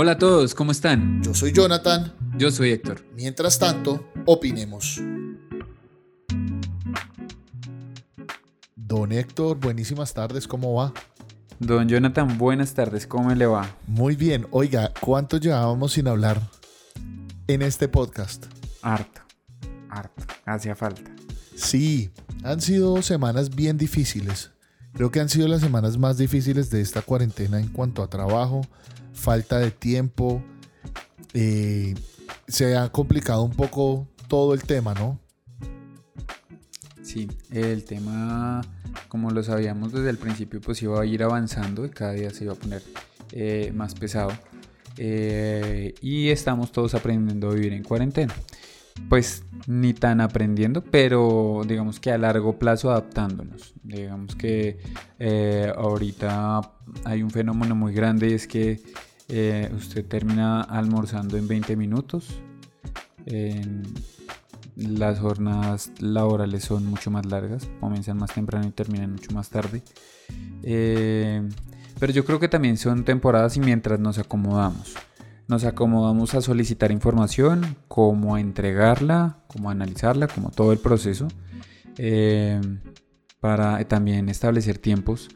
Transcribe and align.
Hola 0.00 0.12
a 0.12 0.18
todos, 0.18 0.54
¿cómo 0.54 0.70
están? 0.70 1.20
Yo 1.24 1.34
soy 1.34 1.50
Jonathan. 1.50 2.14
Yo 2.36 2.52
soy 2.52 2.70
Héctor. 2.70 3.04
Mientras 3.16 3.58
tanto, 3.58 4.08
opinemos. 4.26 5.02
Don 8.76 9.10
Héctor, 9.10 9.58
buenísimas 9.58 10.14
tardes, 10.14 10.46
¿cómo 10.46 10.74
va? 10.74 10.92
Don 11.58 11.88
Jonathan, 11.88 12.38
buenas 12.38 12.74
tardes, 12.74 13.08
¿cómo 13.08 13.34
le 13.34 13.46
va? 13.46 13.74
Muy 13.88 14.14
bien. 14.14 14.46
Oiga, 14.52 14.92
¿cuánto 15.00 15.36
llevábamos 15.36 15.94
sin 15.94 16.06
hablar 16.06 16.48
en 17.48 17.62
este 17.62 17.88
podcast? 17.88 18.46
Harto, 18.82 19.22
harto, 19.90 20.22
hacía 20.46 20.76
falta. 20.76 21.10
Sí, 21.56 22.12
han 22.44 22.60
sido 22.60 23.02
semanas 23.02 23.50
bien 23.50 23.76
difíciles. 23.76 24.52
Creo 24.92 25.10
que 25.10 25.18
han 25.18 25.28
sido 25.28 25.48
las 25.48 25.60
semanas 25.60 25.98
más 25.98 26.18
difíciles 26.18 26.70
de 26.70 26.82
esta 26.82 27.02
cuarentena 27.02 27.58
en 27.58 27.66
cuanto 27.66 28.04
a 28.04 28.08
trabajo, 28.08 28.60
falta 29.18 29.58
de 29.58 29.70
tiempo. 29.70 30.42
Eh, 31.34 31.94
se 32.46 32.76
ha 32.76 32.90
complicado 32.90 33.42
un 33.42 33.52
poco 33.52 34.08
todo 34.28 34.54
el 34.54 34.62
tema, 34.62 34.94
¿no? 34.94 35.20
Sí, 37.02 37.28
el 37.50 37.84
tema, 37.84 38.62
como 39.08 39.30
lo 39.30 39.42
sabíamos 39.42 39.92
desde 39.92 40.10
el 40.10 40.18
principio, 40.18 40.60
pues 40.60 40.82
iba 40.82 41.00
a 41.00 41.06
ir 41.06 41.22
avanzando 41.22 41.84
y 41.84 41.90
cada 41.90 42.12
día 42.12 42.30
se 42.30 42.44
iba 42.44 42.52
a 42.52 42.56
poner 42.56 42.82
eh, 43.32 43.72
más 43.74 43.94
pesado. 43.94 44.30
Eh, 44.96 45.94
y 46.00 46.28
estamos 46.28 46.72
todos 46.72 46.94
aprendiendo 46.94 47.50
a 47.50 47.54
vivir 47.54 47.72
en 47.72 47.82
cuarentena. 47.82 48.34
Pues 49.08 49.44
ni 49.68 49.94
tan 49.94 50.20
aprendiendo, 50.20 50.82
pero 50.82 51.62
digamos 51.66 52.00
que 52.00 52.10
a 52.10 52.18
largo 52.18 52.58
plazo 52.58 52.90
adaptándonos. 52.90 53.74
Digamos 53.84 54.34
que 54.34 54.80
ahorita 55.76 56.60
hay 57.04 57.22
un 57.22 57.30
fenómeno 57.30 57.76
muy 57.76 57.92
grande 57.92 58.30
y 58.30 58.32
es 58.32 58.48
que 58.48 58.80
eh, 59.28 59.70
usted 59.76 60.06
termina 60.06 60.62
almorzando 60.62 61.36
en 61.36 61.46
20 61.46 61.76
minutos. 61.76 62.40
las 64.76 65.18
jornadas 65.18 65.90
laborales 65.98 66.64
son 66.64 66.86
mucho 66.86 67.10
más 67.10 67.26
largas, 67.26 67.68
comienzan 67.80 68.16
más 68.16 68.32
temprano 68.32 68.66
y 68.66 68.70
terminan 68.70 69.12
mucho 69.12 69.32
más 69.32 69.50
tarde. 69.50 69.82
Eh, 70.62 71.46
pero 71.98 72.12
yo 72.12 72.24
creo 72.24 72.40
que 72.40 72.48
también 72.48 72.78
son 72.78 73.04
temporadas 73.04 73.56
y 73.56 73.60
mientras 73.60 74.00
nos 74.00 74.18
acomodamos. 74.18 74.94
Nos 75.46 75.64
acomodamos 75.64 76.34
a 76.34 76.40
solicitar 76.40 76.90
información, 76.90 77.76
cómo 77.88 78.34
a 78.34 78.40
entregarla, 78.40 79.38
cómo 79.48 79.68
a 79.68 79.72
analizarla, 79.72 80.28
como 80.28 80.50
todo 80.50 80.72
el 80.72 80.78
proceso. 80.78 81.28
Eh, 81.98 82.60
para 83.40 83.82
también 83.84 84.28
establecer 84.28 84.78
tiempos 84.78 85.28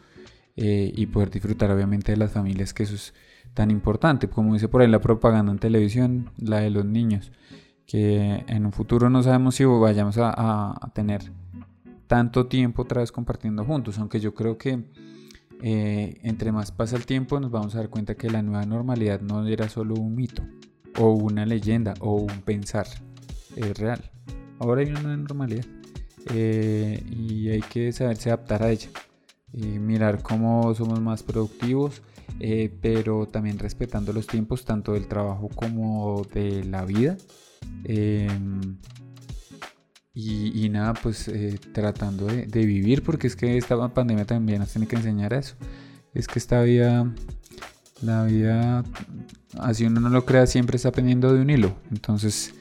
y 0.54 1.06
poder 1.06 1.30
disfrutar 1.30 1.70
obviamente 1.70 2.12
de 2.12 2.18
las 2.18 2.32
familias, 2.32 2.74
que 2.74 2.82
eso 2.82 2.94
es 2.94 3.14
tan 3.54 3.70
importante, 3.70 4.28
como 4.28 4.54
dice 4.54 4.68
por 4.68 4.82
ahí 4.82 4.88
la 4.88 5.00
propaganda 5.00 5.52
en 5.52 5.58
televisión, 5.58 6.30
la 6.38 6.60
de 6.60 6.70
los 6.70 6.84
niños, 6.84 7.32
que 7.86 8.44
en 8.46 8.66
un 8.66 8.72
futuro 8.72 9.10
no 9.10 9.22
sabemos 9.22 9.54
si 9.54 9.64
vayamos 9.64 10.16
a, 10.18 10.90
tener 10.94 11.32
tanto 12.06 12.46
tiempo 12.46 12.82
otra 12.82 13.00
vez 13.00 13.12
compartiendo 13.12 13.64
juntos, 13.64 13.98
aunque 13.98 14.20
yo 14.20 14.34
creo 14.34 14.58
que 14.58 14.84
eh, 15.62 16.18
entre 16.22 16.52
más 16.52 16.72
pasa 16.72 16.96
el 16.96 17.06
tiempo 17.06 17.38
nos 17.38 17.50
vamos 17.50 17.74
a 17.74 17.78
dar 17.78 17.88
cuenta 17.88 18.14
que 18.16 18.30
la 18.30 18.42
nueva 18.42 18.64
normalidad 18.66 19.20
no 19.20 19.46
era 19.46 19.68
solo 19.68 19.94
un 19.94 20.14
mito, 20.14 20.42
o 20.98 21.10
una 21.10 21.46
leyenda, 21.46 21.94
o 22.00 22.16
un 22.16 22.42
pensar, 22.42 22.86
es 23.56 23.78
real. 23.78 24.10
Ahora 24.58 24.82
hay 24.82 24.88
una 24.88 25.00
nueva 25.02 25.16
normalidad 25.16 25.64
eh, 26.30 27.02
y 27.10 27.48
hay 27.48 27.60
que 27.60 27.92
saberse 27.92 28.30
adaptar 28.30 28.62
a 28.62 28.70
ella 28.70 28.88
y 29.52 29.78
mirar 29.78 30.22
cómo 30.22 30.74
somos 30.74 31.00
más 31.00 31.22
productivos 31.22 32.02
eh, 32.40 32.72
pero 32.80 33.26
también 33.26 33.58
respetando 33.58 34.12
los 34.12 34.26
tiempos 34.26 34.64
tanto 34.64 34.94
del 34.94 35.06
trabajo 35.06 35.48
como 35.54 36.26
de 36.32 36.64
la 36.64 36.84
vida. 36.84 37.16
Em, 37.84 38.76
y, 40.14 40.68
nada, 40.68 40.92
pues 40.92 41.28
eh, 41.28 41.58
tratando 41.72 42.26
de, 42.26 42.66
vivir, 42.66 43.02
porque 43.02 43.26
es 43.26 43.34
que 43.36 43.56
esta 43.56 43.88
pandemia 43.94 44.26
también 44.26 44.58
nos 44.58 44.70
tiene 44.70 44.86
que 44.86 44.96
enseñar 44.96 45.32
eso. 45.32 45.54
Es 46.12 46.26
que 46.26 46.38
esta 46.38 46.62
vida, 46.62 47.10
la 48.02 48.24
vida, 48.24 48.84
así 49.58 49.86
uno 49.86 50.00
no 50.00 50.10
lo 50.10 50.26
crea, 50.26 50.46
siempre 50.46 50.76
está 50.76 50.92
pendiendo 50.92 51.32
de 51.32 51.40
un 51.40 51.48
hilo. 51.48 51.76
Entonces, 51.90 52.54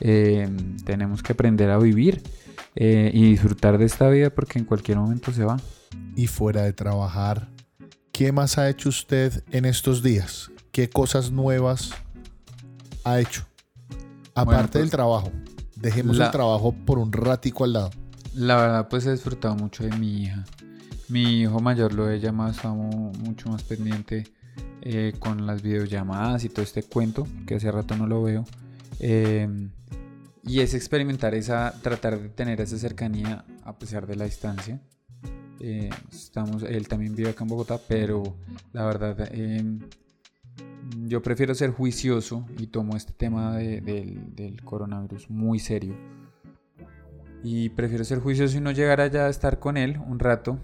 em, 0.00 0.76
tenemos 0.84 1.22
que 1.22 1.32
aprender 1.32 1.70
a 1.70 1.78
vivir 1.78 2.22
eh, 2.76 3.10
y 3.14 3.30
disfrutar 3.30 3.78
de 3.78 3.86
esta 3.86 4.08
vida 4.10 4.30
porque 4.30 4.58
en 4.58 4.66
cualquier 4.66 4.98
momento 4.98 5.32
se 5.32 5.44
va. 5.44 5.56
Y 6.14 6.26
fuera 6.26 6.62
de 6.62 6.72
trabajar, 6.74 7.48
¿Qué 8.18 8.32
más 8.32 8.58
ha 8.58 8.68
hecho 8.68 8.88
usted 8.88 9.44
en 9.52 9.64
estos 9.64 10.02
días? 10.02 10.50
¿Qué 10.72 10.90
cosas 10.90 11.30
nuevas 11.30 11.92
ha 13.04 13.20
hecho? 13.20 13.46
Aparte 14.34 14.72
pues, 14.72 14.82
del 14.82 14.90
trabajo. 14.90 15.30
Dejemos 15.76 16.18
el 16.18 16.28
trabajo 16.32 16.74
por 16.84 16.98
un 16.98 17.12
ratico 17.12 17.62
al 17.62 17.74
lado. 17.74 17.90
La 18.34 18.56
verdad, 18.56 18.88
pues 18.88 19.06
he 19.06 19.12
disfrutado 19.12 19.54
mucho 19.54 19.84
de 19.84 19.96
mi 19.98 20.24
hija. 20.24 20.44
Mi 21.08 21.42
hijo 21.42 21.60
mayor 21.60 21.92
lo 21.92 22.10
he 22.10 22.18
llamado, 22.18 22.74
mucho 22.74 23.50
más 23.50 23.62
pendiente 23.62 24.24
eh, 24.82 25.12
con 25.20 25.46
las 25.46 25.62
videollamadas 25.62 26.42
y 26.42 26.48
todo 26.48 26.62
este 26.62 26.82
cuento, 26.82 27.24
que 27.46 27.54
hace 27.54 27.70
rato 27.70 27.96
no 27.96 28.08
lo 28.08 28.24
veo. 28.24 28.44
Em, 28.98 29.70
y 30.42 30.58
es 30.58 30.74
experimentar 30.74 31.36
esa, 31.36 31.72
tratar 31.82 32.18
de 32.18 32.30
tener 32.30 32.60
esa 32.60 32.78
cercanía 32.78 33.44
a 33.62 33.78
pesar 33.78 34.08
de 34.08 34.16
la 34.16 34.24
distancia. 34.24 34.80
Eh, 35.60 35.90
estamos, 36.12 36.62
él 36.62 36.86
también 36.86 37.14
vive 37.14 37.30
acá 37.30 37.44
en 37.44 37.48
Bogotá, 37.48 37.80
pero 37.88 38.22
la 38.72 38.84
verdad 38.84 39.28
em, 39.32 39.80
yo 41.06 41.22
prefiero 41.22 41.54
ser 41.54 41.70
juicioso 41.70 42.46
y 42.58 42.68
tomo 42.68 42.96
este 42.96 43.12
tema 43.12 43.56
del, 43.56 44.60
coronavirus 44.64 45.30
muy 45.30 45.58
serio. 45.58 45.94
Y 47.42 47.68
prefiero 47.70 48.04
ser 48.04 48.20
juicioso 48.20 48.56
y 48.56 48.60
no 48.60 48.72
llegar 48.72 49.00
allá 49.00 49.26
a 49.26 49.28
estar 49.28 49.58
con 49.58 49.76
él 49.76 49.98
un 50.06 50.18
rato 50.18 50.58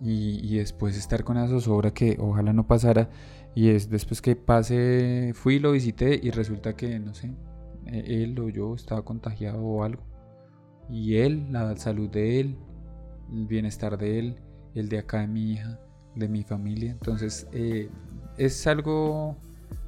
y, 0.00 0.56
después 0.56 0.96
estar 0.96 1.24
con 1.24 1.36
esa 1.36 1.48
zozobra 1.48 1.92
que 1.92 2.16
ojalá 2.18 2.52
no 2.52 2.66
pasara. 2.66 3.10
Y 3.54 3.70
es 3.70 3.90
después 3.90 4.22
que 4.22 4.36
pase, 4.36 5.32
fui, 5.34 5.58
lo 5.58 5.72
visité 5.72 6.18
y 6.22 6.30
resulta 6.30 6.76
que, 6.76 6.98
no 7.00 7.14
sé, 7.14 7.34
e, 7.86 8.22
él 8.22 8.38
o 8.38 8.48
yo 8.48 8.74
estaba 8.74 9.04
contagiado 9.04 9.60
o 9.60 9.82
algo. 9.82 10.02
Y 10.88 11.16
él, 11.16 11.48
la 11.50 11.76
salud 11.76 12.08
de 12.08 12.40
él, 12.40 12.56
el 13.32 13.46
bienestar 13.46 13.98
de 13.98 14.18
él, 14.18 14.36
el 14.74 14.88
de 14.88 14.98
acá 14.98 15.20
de 15.20 15.26
mi 15.26 15.52
hija, 15.52 15.78
de 16.14 16.28
mi 16.28 16.42
familia. 16.42 16.92
Entonces 16.92 17.46
eh, 17.52 17.88
es 18.36 18.66
algo 18.66 19.36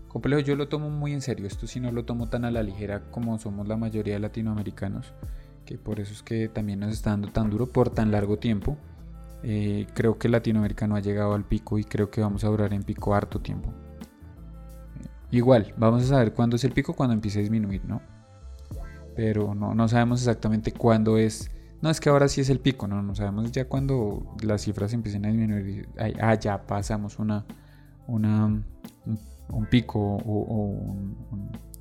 complejo, 0.08 0.40
yo 0.40 0.56
lo 0.56 0.68
tomo 0.68 0.90
muy 0.90 1.12
en 1.12 1.20
serio, 1.20 1.46
esto 1.46 1.66
sí 1.66 1.80
no 1.80 1.92
lo 1.92 2.04
tomo 2.04 2.28
tan 2.28 2.44
a 2.44 2.50
la 2.50 2.62
ligera 2.62 3.10
como 3.10 3.38
somos 3.38 3.68
la 3.68 3.76
mayoría 3.76 4.14
de 4.14 4.20
latinoamericanos, 4.20 5.14
que 5.64 5.78
por 5.78 6.00
eso 6.00 6.12
es 6.12 6.22
que 6.22 6.48
también 6.48 6.80
nos 6.80 6.92
está 6.92 7.10
dando 7.10 7.28
tan 7.28 7.50
duro 7.50 7.66
por 7.66 7.90
tan 7.90 8.10
largo 8.10 8.38
tiempo. 8.38 8.76
Eh, 9.42 9.86
creo 9.94 10.18
que 10.18 10.28
Latinoamérica 10.28 10.86
no 10.86 10.96
ha 10.96 11.00
llegado 11.00 11.32
al 11.32 11.44
pico 11.44 11.78
y 11.78 11.84
creo 11.84 12.10
que 12.10 12.20
vamos 12.20 12.44
a 12.44 12.48
durar 12.48 12.74
en 12.74 12.82
pico 12.82 13.14
harto 13.14 13.40
tiempo. 13.40 13.72
igual, 15.30 15.72
vamos 15.78 16.02
a 16.02 16.06
saber 16.06 16.34
cuándo 16.34 16.56
es 16.56 16.64
el 16.64 16.72
pico, 16.72 16.94
cuando 16.94 17.14
empiece 17.14 17.38
a 17.38 17.42
disminuir, 17.42 17.84
¿no? 17.84 18.02
Pero 19.14 19.54
no, 19.54 19.74
no 19.74 19.88
sabemos 19.88 20.20
exactamente 20.20 20.72
cuándo 20.72 21.16
es 21.18 21.50
no, 21.82 21.90
es 21.90 22.00
que 22.00 22.08
ahora 22.08 22.28
sí 22.28 22.40
es 22.40 22.50
el 22.50 22.60
pico, 22.60 22.86
no, 22.86 23.02
no 23.02 23.14
sabemos 23.14 23.50
ya 23.52 23.66
cuando 23.66 24.36
las 24.42 24.62
cifras 24.62 24.92
empiecen 24.92 25.24
a 25.24 25.28
disminuir, 25.28 25.88
ah, 26.20 26.34
ya 26.34 26.66
pasamos 26.66 27.18
una, 27.18 27.46
una, 28.06 28.62
un, 29.48 29.66
pico 29.66 29.98
o, 29.98 30.76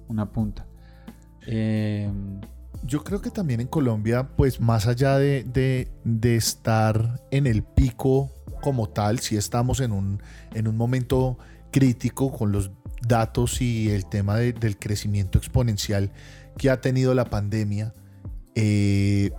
una 0.07 0.31
punta. 0.31 0.65
Em, 1.45 2.39
Yo 2.83 3.03
creo 3.03 3.21
que 3.21 3.29
también 3.29 3.59
en 3.59 3.67
Colombia, 3.67 4.29
pues 4.37 4.61
más 4.61 4.87
allá 4.87 5.17
de, 5.17 5.87
estar 6.23 7.21
en 7.31 7.45
el 7.45 7.63
pico 7.63 8.31
como 8.61 8.89
tal, 8.89 9.19
si 9.19 9.35
estamos 9.35 9.81
en 9.81 9.91
un, 9.91 10.21
en 10.53 10.67
un 10.67 10.77
momento 10.77 11.37
crítico 11.71 12.31
con 12.31 12.51
los 12.51 12.71
datos 13.05 13.61
y 13.61 13.89
el 13.89 14.05
tema 14.05 14.37
del 14.37 14.77
crecimiento 14.77 15.37
exponencial 15.37 16.11
que 16.57 16.69
ha 16.69 16.81
tenido 16.81 17.13
la 17.13 17.25
pandemia. 17.25 17.93
Eh, 18.55 19.31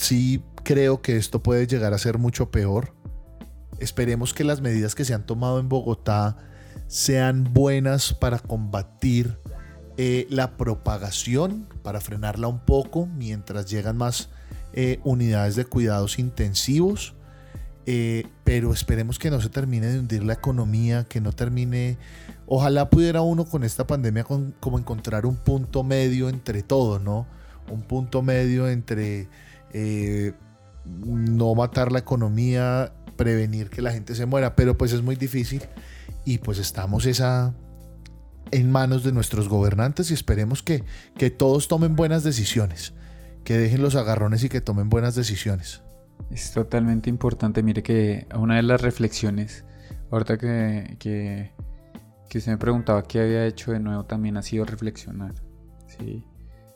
sí 0.00 0.42
creo 0.64 1.02
que 1.02 1.16
esto 1.16 1.42
puede 1.42 1.66
llegar 1.66 1.92
a 1.92 1.98
ser 1.98 2.18
mucho 2.18 2.50
peor. 2.50 2.94
Esperemos 3.78 4.34
que 4.34 4.44
las 4.44 4.60
medidas 4.60 4.94
que 4.94 5.04
se 5.04 5.14
han 5.14 5.26
tomado 5.26 5.60
en 5.60 5.68
Bogotá 5.68 6.36
sean 6.86 7.44
buenas 7.52 8.14
para 8.14 8.38
combatir 8.38 9.38
eh, 9.96 10.26
la 10.30 10.56
propagación, 10.56 11.68
para 11.82 12.00
frenarla 12.00 12.48
un 12.48 12.60
poco 12.60 13.06
mientras 13.06 13.66
llegan 13.66 13.96
más 13.96 14.30
eh, 14.72 15.00
unidades 15.04 15.56
de 15.56 15.64
cuidados 15.66 16.18
intensivos. 16.18 17.14
Eh, 17.86 18.26
pero 18.44 18.72
esperemos 18.72 19.18
que 19.18 19.30
no 19.30 19.40
se 19.40 19.48
termine 19.48 19.86
de 19.86 19.98
hundir 19.98 20.24
la 20.24 20.34
economía, 20.34 21.04
que 21.04 21.20
no 21.20 21.32
termine... 21.32 21.98
Ojalá 22.46 22.90
pudiera 22.90 23.20
uno 23.20 23.44
con 23.44 23.62
esta 23.62 23.86
pandemia 23.86 24.24
como 24.24 24.78
encontrar 24.78 25.24
un 25.24 25.36
punto 25.36 25.84
medio 25.84 26.28
entre 26.28 26.62
todo, 26.62 26.98
¿no? 26.98 27.26
Un 27.70 27.82
punto 27.82 28.22
medio 28.22 28.68
entre 28.68 29.28
eh, 29.72 30.32
no 30.84 31.54
matar 31.54 31.92
la 31.92 31.98
economía, 32.00 32.92
prevenir 33.16 33.70
que 33.70 33.82
la 33.82 33.92
gente 33.92 34.14
se 34.14 34.26
muera, 34.26 34.56
pero 34.56 34.76
pues 34.78 34.92
es 34.92 35.02
muy 35.02 35.16
difícil 35.16 35.62
y 36.24 36.38
pues 36.38 36.58
estamos 36.58 37.06
esa, 37.06 37.54
en 38.50 38.70
manos 38.70 39.04
de 39.04 39.12
nuestros 39.12 39.48
gobernantes 39.48 40.10
y 40.10 40.14
esperemos 40.14 40.62
que, 40.62 40.84
que 41.16 41.30
todos 41.30 41.68
tomen 41.68 41.96
buenas 41.96 42.24
decisiones, 42.24 42.94
que 43.44 43.56
dejen 43.58 43.82
los 43.82 43.94
agarrones 43.94 44.44
y 44.44 44.48
que 44.48 44.60
tomen 44.60 44.88
buenas 44.88 45.14
decisiones. 45.14 45.82
Es 46.30 46.52
totalmente 46.52 47.10
importante. 47.10 47.62
Mire 47.62 47.82
que 47.82 48.26
una 48.34 48.56
de 48.56 48.62
las 48.62 48.80
reflexiones, 48.80 49.64
ahorita 50.10 50.38
que, 50.38 50.96
que, 50.98 51.52
me 52.46 52.58
preguntaba 52.58 53.02
qué 53.02 53.20
había 53.20 53.46
hecho 53.46 53.72
de 53.72 53.80
nuevo, 53.80 54.04
también 54.04 54.36
ha 54.36 54.42
sido 54.42 54.64
reflexionar. 54.64 55.34
¿sí? 55.86 56.24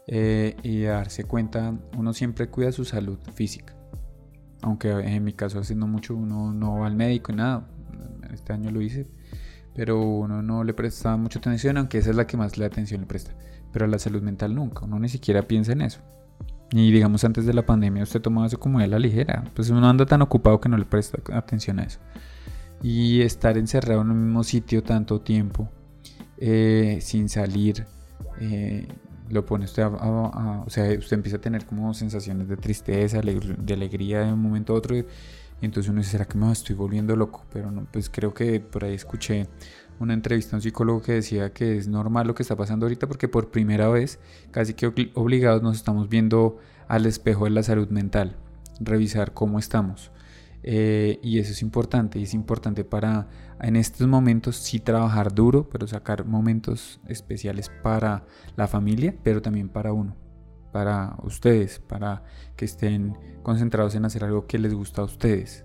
Eh, 0.07 0.57
y 0.63 0.83
darse 0.83 1.25
cuenta, 1.25 1.75
uno 1.97 2.13
siempre 2.13 2.49
cuida 2.49 2.73
su 2.73 2.85
salud 2.85 3.19
física. 3.35 3.75
Aunque 4.63 4.91
en 4.91 5.25
mi 5.25 5.33
caso 5.33 5.59
haciendo 5.59 5.87
mucho 5.87 6.15
uno 6.15 6.53
no 6.53 6.81
va 6.81 6.87
al 6.87 6.97
médico 6.97 7.33
y 7.33 7.37
nada. 7.37 7.67
Este 8.33 8.53
año 8.53 8.71
lo 8.71 8.81
hice. 8.81 9.07
Pero 9.75 10.01
uno 10.01 10.43
no 10.43 10.63
le 10.65 10.73
presta 10.73 11.17
mucha 11.17 11.39
atención, 11.39 11.77
aunque 11.77 11.99
esa 11.99 12.11
es 12.11 12.17
la 12.17 12.27
que 12.27 12.37
más 12.37 12.57
la 12.59 12.67
atención 12.67 13.01
le 13.01 13.07
presta. 13.07 13.33
Pero 13.73 13.87
a 13.87 13.89
la 13.89 13.99
salud 13.99 14.23
mental 14.23 14.55
nunca. 14.55 14.85
Uno 14.85 14.99
ni 14.99 15.09
siquiera 15.09 15.43
piensa 15.43 15.73
en 15.73 15.83
eso. 15.83 16.01
Y 16.71 16.91
digamos 16.91 17.25
antes 17.25 17.47
de 17.47 17.55
la 17.55 17.65
pandemia 17.67 18.03
usted 18.03 18.21
tomaba 18.21 18.47
eso 18.47 18.59
como 18.59 18.81
de 18.81 18.89
la 18.89 18.99
ligera. 18.99 19.45
Pues 19.55 19.71
uno 19.71 19.89
anda 19.89 20.07
tan 20.07 20.23
ocupado 20.23 20.61
que 20.61 20.69
no 20.69 20.77
le 20.77 20.85
presta 20.85 21.19
atención 21.33 21.79
a 21.79 21.85
eso. 21.85 22.01
Y 22.83 23.23
estar 23.23 23.57
encerrado 23.59 24.03
en 24.03 24.11
el 24.11 24.17
mismo 24.17 24.45
sitio 24.45 24.83
tanto 24.83 25.21
tiempo, 25.21 25.69
eh, 26.39 26.99
sin 27.01 27.29
salir, 27.29 27.87
eh, 28.41 28.89
lo 29.31 29.45
pone 29.45 29.65
usted 29.65 29.83
a, 29.83 30.63
O 30.67 30.71
sea, 30.71 30.97
usted 30.99 31.15
empieza 31.15 31.39
a 31.39 31.41
tener 31.41 31.67
como 31.67 31.95
sensaciones 31.95 32.49
de 32.49 32.57
tristeza, 32.57 33.21
de 33.21 33.75
alegría 33.75 34.21
de 34.21 34.33
un 34.33 34.41
momento 34.41 34.75
a 34.75 34.77
otro. 34.77 34.97
Y 34.97 35.05
entonces 35.63 35.91
uno 35.91 36.01
dice, 36.01 36.13
¿será 36.13 36.25
que 36.27 36.37
me 36.37 36.51
estoy 36.53 36.77
volviendo 36.77 37.17
loco? 37.17 37.45
Pero 37.53 37.71
no, 37.71 37.87
pues 37.91 38.11
creo 38.11 38.35
que 38.35 38.61
por 38.61 38.85
ahí 38.85 38.95
escuché 38.95 39.49
una 40.01 40.13
entrevista 40.13 40.57
a 40.57 40.59
un 40.59 40.63
psicólogo 40.63 41.03
que 41.03 41.13
decía 41.13 41.53
que 41.53 41.77
es 41.77 41.89
normal 41.89 42.27
lo 42.27 42.35
que 42.35 42.43
está 42.43 42.57
pasando 42.57 42.87
ahorita 42.87 43.07
porque 43.07 43.29
por 43.29 43.51
primera 43.51 43.89
vez, 43.89 44.19
casi 44.51 44.75
que 44.75 44.93
obligados, 45.15 45.63
nos 45.63 45.77
estamos 45.77 46.09
viendo 46.09 46.59
al 46.89 47.07
espejo 47.07 47.45
de 47.45 47.51
la 47.51 47.63
salud 47.63 47.89
mental, 47.89 48.37
revisar 48.81 49.33
cómo 49.33 49.59
estamos. 49.59 50.11
Eh, 50.63 51.21
y 51.23 51.39
eso 51.39 51.53
es 51.53 51.63
importante, 51.63 52.19
y 52.19 52.25
es 52.25 52.35
importante 52.35 52.85
para 52.85 53.29
en 53.61 53.77
estos 53.77 54.07
momentos 54.07 54.57
sí 54.57 54.81
trabajar 54.81 55.35
duro, 55.35 55.69
pero 55.69 55.87
sacar 55.87 56.25
momentos 56.25 57.01
especiales 57.09 57.71
para 57.83 58.25
la 58.57 58.67
familia, 58.67 59.15
pero 59.23 59.43
también 59.43 59.69
para 59.69 59.93
uno, 59.93 60.17
para 60.73 61.17
ustedes, 61.23 61.79
para 61.79 62.25
que 62.57 62.65
estén 62.65 63.17
concentrados 63.43 63.95
en 63.95 64.05
hacer 64.05 64.25
algo 64.25 64.47
que 64.47 64.59
les 64.59 64.75
gusta 64.75 65.03
a 65.03 65.05
ustedes. 65.05 65.65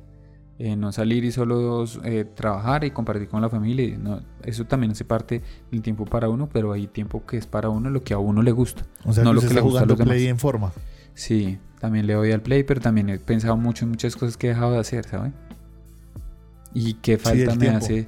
Eh, 0.62 0.76
no 0.76 0.92
salir 0.92 1.24
y 1.24 1.32
solo 1.32 1.86
eh, 2.04 2.26
trabajar 2.26 2.84
y 2.84 2.92
compartir 2.92 3.30
con 3.30 3.42
la 3.42 3.50
familia. 3.50 3.98
No, 3.98 4.20
eso 4.44 4.66
también 4.66 4.92
hace 4.92 5.06
parte 5.06 5.42
del 5.72 5.82
tiempo 5.82 6.04
para 6.04 6.28
uno, 6.28 6.50
pero 6.50 6.74
hay 6.74 6.88
tiempo 6.88 7.26
que 7.26 7.38
es 7.38 7.48
para 7.48 7.70
uno 7.70 7.90
lo 7.90 8.04
que 8.04 8.14
a 8.14 8.18
uno 8.18 8.42
le 8.42 8.52
gusta. 8.52 8.84
O 9.06 9.14
sea, 9.14 9.24
no 9.24 9.34
lo 9.34 9.40
que 9.40 9.54
le 9.54 9.62
gusta 9.62 9.84
a 9.84 9.86
los 9.86 9.98
play 9.98 10.28
en 10.28 10.38
forma. 10.38 10.74
Sí, 11.14 11.60
también 11.80 12.08
le 12.08 12.14
doy 12.14 12.34
al 12.34 12.42
play, 12.42 12.64
pero 12.64 12.82
también 12.82 13.10
he 13.10 13.20
pensado 13.20 13.56
mucho 13.56 13.86
en 13.86 13.92
muchas 13.92 14.18
cosas 14.18 14.36
que 14.36 14.48
he 14.48 14.50
dejado 14.50 14.74
de 14.74 14.80
hacer, 14.80 15.06
¿saben? 15.06 15.34
Y 16.74 16.96
qué 16.96 17.18
falta 17.18 17.56
me 17.56 17.70
hace. 17.70 18.08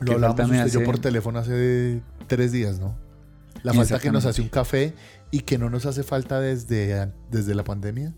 Lo 0.00 0.14
hablamos 0.14 0.40
usted 0.40 0.66
yo 0.68 0.84
por 0.84 0.98
teléfono 0.98 1.38
hace 1.38 2.02
tres 2.26 2.52
días, 2.52 2.78
¿no? 2.78 2.96
La 3.62 3.74
falta 3.74 3.98
que 3.98 4.10
nos 4.10 4.24
hace 4.24 4.40
un 4.40 4.48
café 4.48 4.94
y 5.30 5.40
que 5.40 5.58
no 5.58 5.68
nos 5.68 5.84
hace 5.84 6.02
falta 6.02 6.40
desde, 6.40 7.12
desde 7.30 7.54
la 7.54 7.64
pandemia, 7.64 8.14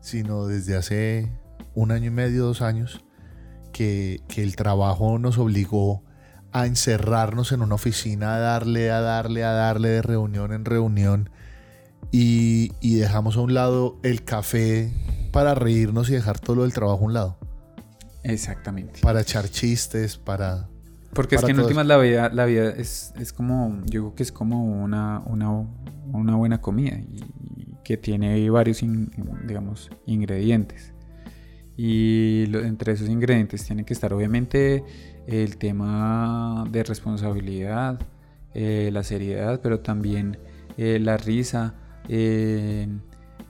sino 0.00 0.46
desde 0.46 0.76
hace 0.76 1.30
un 1.74 1.92
año 1.92 2.08
y 2.08 2.10
medio, 2.10 2.44
dos 2.44 2.60
años, 2.60 3.04
que, 3.72 4.20
que 4.28 4.42
el 4.42 4.56
trabajo 4.56 5.18
nos 5.20 5.38
obligó 5.38 6.02
a 6.52 6.66
encerrarnos 6.66 7.52
en 7.52 7.62
una 7.62 7.76
oficina, 7.76 8.34
a 8.34 8.38
darle, 8.40 8.90
a 8.90 9.00
darle, 9.00 9.44
a 9.44 9.52
darle 9.52 9.90
de 9.90 10.02
reunión 10.02 10.52
en 10.52 10.64
reunión 10.64 11.30
y, 12.10 12.70
dejamos 12.80 13.36
a 13.36 13.40
un 13.40 13.54
lado 13.54 13.98
el 14.02 14.24
café 14.24 14.92
para 15.32 15.54
reírnos 15.54 16.10
y 16.10 16.14
dejar 16.14 16.38
todo 16.38 16.56
lo 16.56 16.62
del 16.62 16.72
trabajo 16.72 17.02
a 17.02 17.06
un 17.06 17.14
lado. 17.14 17.38
Exactamente. 18.22 19.00
Para 19.00 19.20
echar 19.20 19.48
chistes, 19.48 20.16
para... 20.16 20.68
Porque 21.12 21.34
es 21.34 21.42
que 21.42 21.50
en 21.50 21.58
últimas 21.60 21.86
la 21.86 21.96
vida, 21.98 22.30
la 22.32 22.44
vida 22.44 22.70
es, 22.70 23.12
como, 23.36 23.82
yo 23.86 24.02
creo 24.02 24.14
que 24.14 24.22
es 24.22 24.30
como 24.30 24.64
una, 24.64 25.20
una, 25.26 26.36
buena 26.36 26.60
comida 26.60 26.98
y, 26.98 27.24
que 27.82 27.96
tiene 27.96 28.48
varios, 28.48 28.80
digamos, 29.44 29.90
ingredientes. 30.06 30.92
Y 31.76 32.44
entre 32.54 32.92
esos 32.92 33.08
ingredientes 33.08 33.64
tiene 33.64 33.84
que 33.84 33.92
estar 33.92 34.12
obviamente 34.12 34.84
el 35.26 35.56
tema 35.56 36.64
de 36.70 36.84
responsabilidad, 36.84 37.98
eh, 38.54 38.90
la 38.92 39.02
seriedad, 39.02 39.60
pero 39.62 39.80
también 39.80 40.38
eh, 40.76 40.98
la 41.00 41.16
risa, 41.16 41.74
eh, 42.08 42.86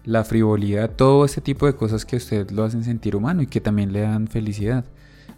la 0.05 0.25
frivolidad, 0.25 0.91
todo 0.91 1.25
ese 1.25 1.41
tipo 1.41 1.67
de 1.67 1.75
cosas 1.75 2.05
que 2.05 2.17
a 2.17 2.19
usted 2.19 2.51
lo 2.51 2.65
hacen 2.65 2.85
sentir 2.85 3.17
humano 3.17 3.43
y 3.43 3.47
que 3.47 3.61
también 3.61 3.93
le 3.93 4.01
dan 4.01 4.29
felicidad. 4.29 4.85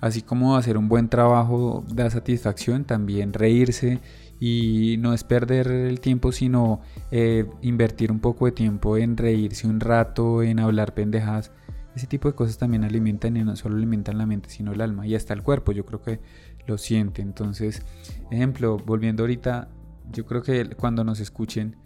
Así 0.01 0.23
como 0.23 0.57
hacer 0.57 0.77
un 0.77 0.89
buen 0.89 1.09
trabajo 1.09 1.85
da 1.89 2.11
satisfacción, 2.11 2.85
también 2.85 3.33
reírse 3.33 4.01
y 4.41 4.97
no 4.99 5.15
es 5.15 5.23
perder 5.23 5.69
el 5.69 6.01
tiempo, 6.01 6.33
sino 6.33 6.81
eh, 7.13 7.47
invertir 7.61 8.11
un 8.11 8.19
poco 8.19 8.47
de 8.47 8.53
tiempo 8.53 8.97
en 8.97 9.17
reírse 9.17 9.69
un 9.69 9.79
rato, 9.79 10.43
en 10.43 10.59
hablar 10.59 10.95
pendejadas. 10.95 11.53
Ese 11.95 12.09
tipo 12.09 12.29
de 12.29 12.35
cosas 12.35 12.59
también 12.59 12.83
alimentan 12.83 13.37
y 13.37 13.45
no 13.45 13.55
solo 13.55 13.77
alimentan 13.77 14.19
la 14.19 14.27
mente, 14.27 14.49
sino 14.49 14.73
el 14.73 14.81
alma 14.81 15.07
y 15.07 15.15
hasta 15.15 15.35
el 15.35 15.43
cuerpo. 15.43 15.71
Yo 15.71 15.87
creo 15.87 16.03
que 16.03 16.19
lo 16.67 16.79
siente. 16.79 17.23
Entonces, 17.23 17.83
ejemplo, 18.31 18.79
volviendo 18.79 19.23
ahorita, 19.23 19.69
yo 20.11 20.27
creo 20.27 20.43
que 20.43 20.71
cuando 20.71 21.05
nos 21.05 21.21
escuchen, 21.21 21.77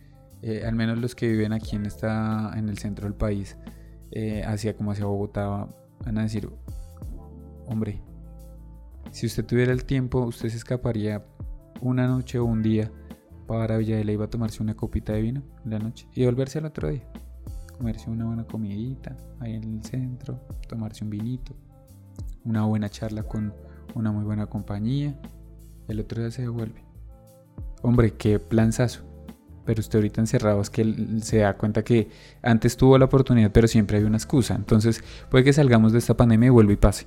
eh, 0.48 0.64
al 0.64 0.76
menos 0.76 0.98
los 0.98 1.16
que 1.16 1.26
viven 1.26 1.52
aquí 1.52 1.75
en, 1.75 1.87
esta, 1.87 2.52
en 2.56 2.69
el 2.69 2.78
centro 2.78 3.08
del 3.08 3.14
país, 3.14 3.56
eh, 4.12 4.44
hacia 4.44 4.76
como 4.76 4.93
hacia 4.93 5.04
Bogotá, 5.04 5.66
van 6.04 6.19
a 6.19 6.22
decir, 6.22 6.48
hombre, 7.66 8.00
si 9.10 9.26
usted 9.26 9.44
tuviera 9.44 9.72
el 9.72 9.84
tiempo, 9.84 10.20
usted 10.20 10.48
se 10.48 10.56
escaparía 10.56 11.26
una 11.81 12.06
noche 12.06 12.38
o 12.38 12.44
un 12.44 12.62
día 12.62 12.93
para 13.48 13.76
Villa 13.76 13.96
de 13.96 14.04
Leyva 14.04 14.26
a 14.26 14.31
tomarse 14.31 14.62
una 14.62 14.76
copita 14.76 15.14
de 15.14 15.22
vino 15.22 15.43
en 15.64 15.70
la 15.72 15.81
noche 15.81 16.06
y 16.14 16.25
volverse 16.25 16.60
al 16.60 16.66
otro 16.66 16.90
día. 16.90 17.02
Comerse 17.76 18.08
una 18.08 18.26
buena 18.26 18.44
comidita 18.44 19.16
ahí 19.40 19.54
en 19.54 19.64
el 19.64 19.82
centro, 19.82 20.40
tomarse 20.69 21.02
un 21.02 21.10
vinito, 21.10 21.56
una 22.44 22.64
buena 22.64 22.88
charla 22.88 23.25
con 23.25 23.52
una 23.96 24.12
muy 24.12 24.22
buena 24.22 24.46
compañía. 24.46 25.19
El 25.88 25.98
otro 25.98 26.22
día 26.22 26.31
se 26.31 26.43
devuelve. 26.43 26.84
Hombre, 27.82 28.12
qué 28.12 28.38
planzazo 28.38 29.16
pero 29.67 29.81
usted 29.81 29.99
ahorita 29.99 30.20
encerrado 30.20 30.61
es 30.61 30.70
que 30.70 30.94
se 31.20 31.39
da 31.39 31.56
cuenta 31.56 31.82
que 31.82 32.08
antes 32.43 32.77
tuvo 32.77 32.96
la 32.96 33.06
oportunidad, 33.06 33.51
pero 33.53 33.69
siempre 33.69 33.99
hay 33.99 34.05
una 34.05 34.17
excusa. 34.17 34.55
Entonces 34.55 35.03
puede 35.29 35.44
que 35.44 35.53
salgamos 35.53 35.93
de 35.93 35.99
esta 35.99 36.17
pandemia 36.17 36.46
y 36.46 36.51
vuelva 36.51 36.73
y 36.73 36.77
pase. 36.77 37.06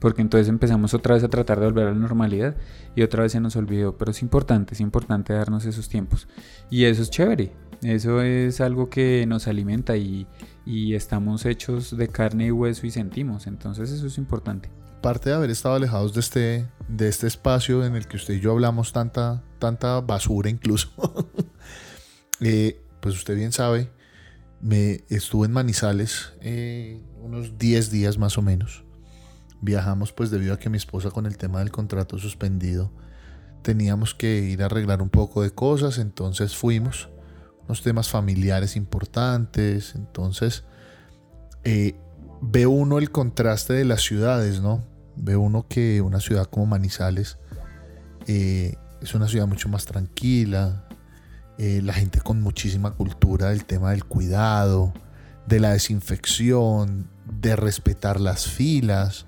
Porque 0.00 0.22
entonces 0.22 0.48
empezamos 0.48 0.94
otra 0.94 1.14
vez 1.14 1.22
a 1.22 1.28
tratar 1.28 1.60
de 1.60 1.66
volver 1.66 1.86
a 1.86 1.92
la 1.92 1.98
normalidad 1.98 2.56
y 2.96 3.02
otra 3.02 3.22
vez 3.22 3.32
se 3.32 3.40
nos 3.40 3.54
olvidó. 3.54 3.96
Pero 3.96 4.10
es 4.10 4.22
importante, 4.22 4.74
es 4.74 4.80
importante 4.80 5.32
darnos 5.32 5.64
esos 5.64 5.88
tiempos. 5.88 6.26
Y 6.70 6.84
eso 6.86 7.02
es 7.02 7.10
chévere. 7.10 7.52
Eso 7.82 8.20
es 8.20 8.60
algo 8.60 8.90
que 8.90 9.24
nos 9.28 9.46
alimenta 9.46 9.96
y, 9.96 10.26
y 10.66 10.94
estamos 10.94 11.46
hechos 11.46 11.96
de 11.96 12.08
carne 12.08 12.46
y 12.46 12.50
hueso 12.50 12.86
y 12.86 12.90
sentimos. 12.90 13.46
Entonces 13.46 13.92
eso 13.92 14.08
es 14.08 14.18
importante 14.18 14.70
parte 15.02 15.28
de 15.28 15.36
haber 15.36 15.50
estado 15.50 15.74
alejados 15.74 16.14
de 16.14 16.20
este, 16.20 16.68
de 16.88 17.08
este 17.08 17.26
espacio 17.26 17.84
en 17.84 17.96
el 17.96 18.06
que 18.06 18.16
usted 18.16 18.34
y 18.34 18.40
yo 18.40 18.52
hablamos 18.52 18.92
tanta, 18.92 19.42
tanta 19.58 20.00
basura 20.00 20.48
incluso, 20.48 20.88
eh, 22.42 22.80
pues 23.00 23.14
usted 23.16 23.36
bien 23.36 23.52
sabe, 23.52 23.90
me 24.60 25.04
estuve 25.08 25.46
en 25.46 25.52
Manizales 25.52 26.32
eh, 26.40 27.02
unos 27.20 27.58
10 27.58 27.90
días 27.90 28.18
más 28.18 28.38
o 28.38 28.42
menos. 28.42 28.84
Viajamos 29.60 30.12
pues 30.12 30.30
debido 30.30 30.54
a 30.54 30.58
que 30.58 30.70
mi 30.70 30.76
esposa 30.76 31.10
con 31.10 31.26
el 31.26 31.36
tema 31.36 31.60
del 31.60 31.70
contrato 31.70 32.18
suspendido 32.18 32.92
teníamos 33.62 34.14
que 34.14 34.40
ir 34.40 34.62
a 34.62 34.66
arreglar 34.66 35.02
un 35.02 35.08
poco 35.08 35.42
de 35.42 35.50
cosas, 35.50 35.98
entonces 35.98 36.56
fuimos, 36.56 37.08
unos 37.64 37.82
temas 37.82 38.08
familiares 38.08 38.74
importantes, 38.74 39.94
entonces 39.94 40.64
eh, 41.62 41.94
ve 42.40 42.66
uno 42.66 42.98
el 42.98 43.12
contraste 43.12 43.72
de 43.72 43.84
las 43.84 44.02
ciudades, 44.02 44.60
¿no? 44.60 44.84
ve 45.16 45.36
uno 45.36 45.66
que 45.68 46.00
una 46.00 46.20
ciudad 46.20 46.46
como 46.46 46.66
Manizales 46.66 47.38
eh, 48.26 48.74
es 49.00 49.14
una 49.14 49.28
ciudad 49.28 49.46
mucho 49.46 49.68
más 49.68 49.84
tranquila, 49.84 50.86
eh, 51.62 51.80
la 51.80 51.92
gente 51.92 52.20
con 52.20 52.40
muchísima 52.40 52.90
cultura 52.90 53.50
del 53.50 53.64
tema 53.64 53.92
del 53.92 54.04
cuidado, 54.04 54.92
de 55.46 55.60
la 55.60 55.70
desinfección, 55.70 57.08
de 57.40 57.54
respetar 57.54 58.20
las 58.20 58.48
filas. 58.48 59.26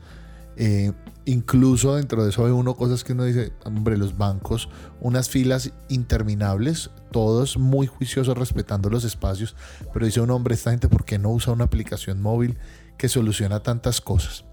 Eh, 0.57 0.91
incluso 1.27 1.95
dentro 1.95 2.25
de 2.25 2.31
eso 2.31 2.43
ve 2.43 2.51
uno 2.51 2.75
cosas 2.75 3.05
que 3.05 3.13
uno 3.13 3.23
dice, 3.23 3.53
hombre, 3.65 3.97
los 3.97 4.19
bancos, 4.19 4.69
unas 5.01 5.29
filas 5.29 5.71
interminables, 5.89 6.91
todos 7.13 7.57
muy 7.57 7.87
juiciosos 7.87 8.37
respetando 8.37 8.91
los 8.91 9.05
espacios, 9.05 9.55
pero 9.93 10.05
dice 10.05 10.21
un 10.21 10.33
hombre, 10.33 10.57
esta 10.57 10.73
gente, 10.73 10.89
¿por 10.89 11.05
qué 11.05 11.21
no 11.21 11.31
usa 11.31 11.53
una 11.53 11.67
aplicación 11.67 12.21
móvil 12.21 12.59
que 12.99 13.09
soluciona 13.09 13.63
tantas 13.63 14.01
cosas? 14.01 14.45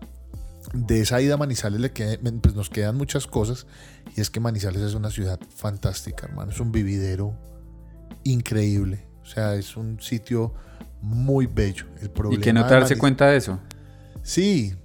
de 0.74 1.02
esa 1.02 1.20
ida 1.20 1.34
a 1.34 1.38
Manizales 1.38 1.82
le 1.82 1.90
pues 1.90 2.54
nos 2.54 2.70
quedan 2.70 2.96
muchas 2.96 3.26
cosas. 3.26 3.66
Y 4.16 4.22
es 4.22 4.30
que 4.30 4.40
Manizales 4.40 4.84
es 4.84 4.94
una 4.94 5.10
ciudad 5.10 5.40
fantástica, 5.56 6.28
hermano. 6.28 6.52
Es 6.52 6.60
un 6.60 6.72
vividero 6.72 7.36
increíble. 8.24 9.08
O 9.22 9.26
sea, 9.26 9.56
es 9.56 9.78
un 9.78 10.00
sitio 10.02 10.54
muy 11.02 11.48
bello. 11.48 11.86
El 12.02 12.10
problema 12.10 12.42
y 12.42 12.44
que 12.44 12.54
no 12.54 12.64
darse 12.68 12.98
cuenta 12.98 13.28
de 13.28 13.38
eso. 13.38 13.60
Sí. 14.24 14.76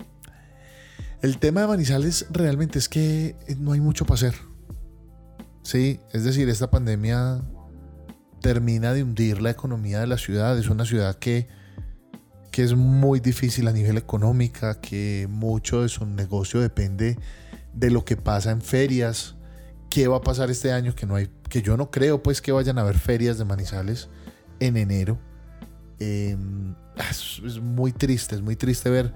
El 1.22 1.38
tema 1.38 1.62
de 1.62 1.66
Manizales 1.66 2.26
realmente 2.30 2.78
es 2.78 2.88
que 2.88 3.36
no 3.58 3.72
hay 3.72 3.80
mucho 3.80 4.04
para 4.04 4.16
hacer. 4.16 4.34
Sí, 5.62 6.00
es 6.12 6.24
decir, 6.24 6.48
esta 6.48 6.70
pandemia 6.70 7.42
termina 8.40 8.92
de 8.92 9.02
hundir 9.02 9.42
la 9.42 9.50
economía 9.50 10.00
de 10.00 10.06
la 10.06 10.18
ciudad. 10.18 10.56
Es 10.58 10.68
una 10.68 10.84
ciudad 10.84 11.16
que 11.16 11.48
que 12.56 12.62
es 12.62 12.74
muy 12.74 13.20
difícil 13.20 13.68
a 13.68 13.72
nivel 13.72 13.98
económica, 13.98 14.80
que 14.80 15.26
mucho 15.28 15.82
de 15.82 15.90
su 15.90 16.06
negocio 16.06 16.58
depende 16.58 17.18
de 17.74 17.90
lo 17.90 18.06
que 18.06 18.16
pasa 18.16 18.50
en 18.50 18.62
ferias. 18.62 19.35
¿Qué 19.90 20.08
va 20.08 20.18
a 20.18 20.20
pasar 20.20 20.50
este 20.50 20.72
año? 20.72 20.94
Que 20.94 21.06
no 21.06 21.14
hay, 21.16 21.30
que 21.48 21.62
yo 21.62 21.76
no 21.76 21.90
creo 21.90 22.22
pues 22.22 22.40
que 22.40 22.52
vayan 22.52 22.78
a 22.78 22.82
haber 22.82 22.98
ferias 22.98 23.38
de 23.38 23.44
Manizales 23.44 24.08
en 24.60 24.76
enero. 24.76 25.18
Em, 25.98 26.74
es, 27.10 27.60
muy 27.60 27.92
triste, 27.92 28.34
es 28.34 28.42
muy 28.42 28.56
triste 28.56 28.90
ver 28.90 29.12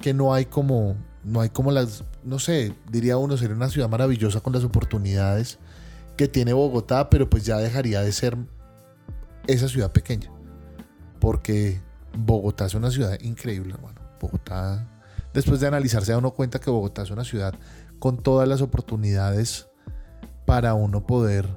que 0.00 0.14
no 0.14 0.32
hay 0.32 0.46
como, 0.46 0.96
no 1.24 1.40
hay 1.40 1.50
como 1.50 1.70
las, 1.70 2.04
no 2.24 2.38
sé, 2.38 2.74
diría 2.90 3.16
uno, 3.16 3.36
sería 3.36 3.56
una 3.56 3.68
ciudad 3.68 3.88
maravillosa 3.88 4.40
con 4.40 4.52
las 4.52 4.64
oportunidades 4.64 5.58
que 6.16 6.28
tiene 6.28 6.52
Bogotá, 6.52 7.10
pero 7.10 7.28
pues 7.28 7.44
ya 7.44 7.58
dejaría 7.58 8.02
de 8.02 8.12
ser 8.12 8.36
esa 9.46 9.68
ciudad 9.68 9.92
pequeña. 9.92 10.30
Porque 11.18 11.80
Bogotá 12.16 12.66
es 12.66 12.74
una 12.74 12.90
ciudad 12.90 13.18
increíble, 13.20 13.74
hermano. 13.74 14.00
Bogotá, 14.20 14.86
después 15.32 15.60
de 15.60 15.66
analizarse, 15.66 16.06
se 16.06 16.12
da 16.12 16.18
uno 16.18 16.32
cuenta 16.32 16.60
que 16.60 16.70
Bogotá 16.70 17.02
es 17.02 17.10
una 17.10 17.24
ciudad 17.24 17.54
con 17.98 18.22
todas 18.22 18.48
las 18.48 18.62
oportunidades 18.62 19.69
para 20.50 20.74
uno 20.74 21.06
poder 21.06 21.48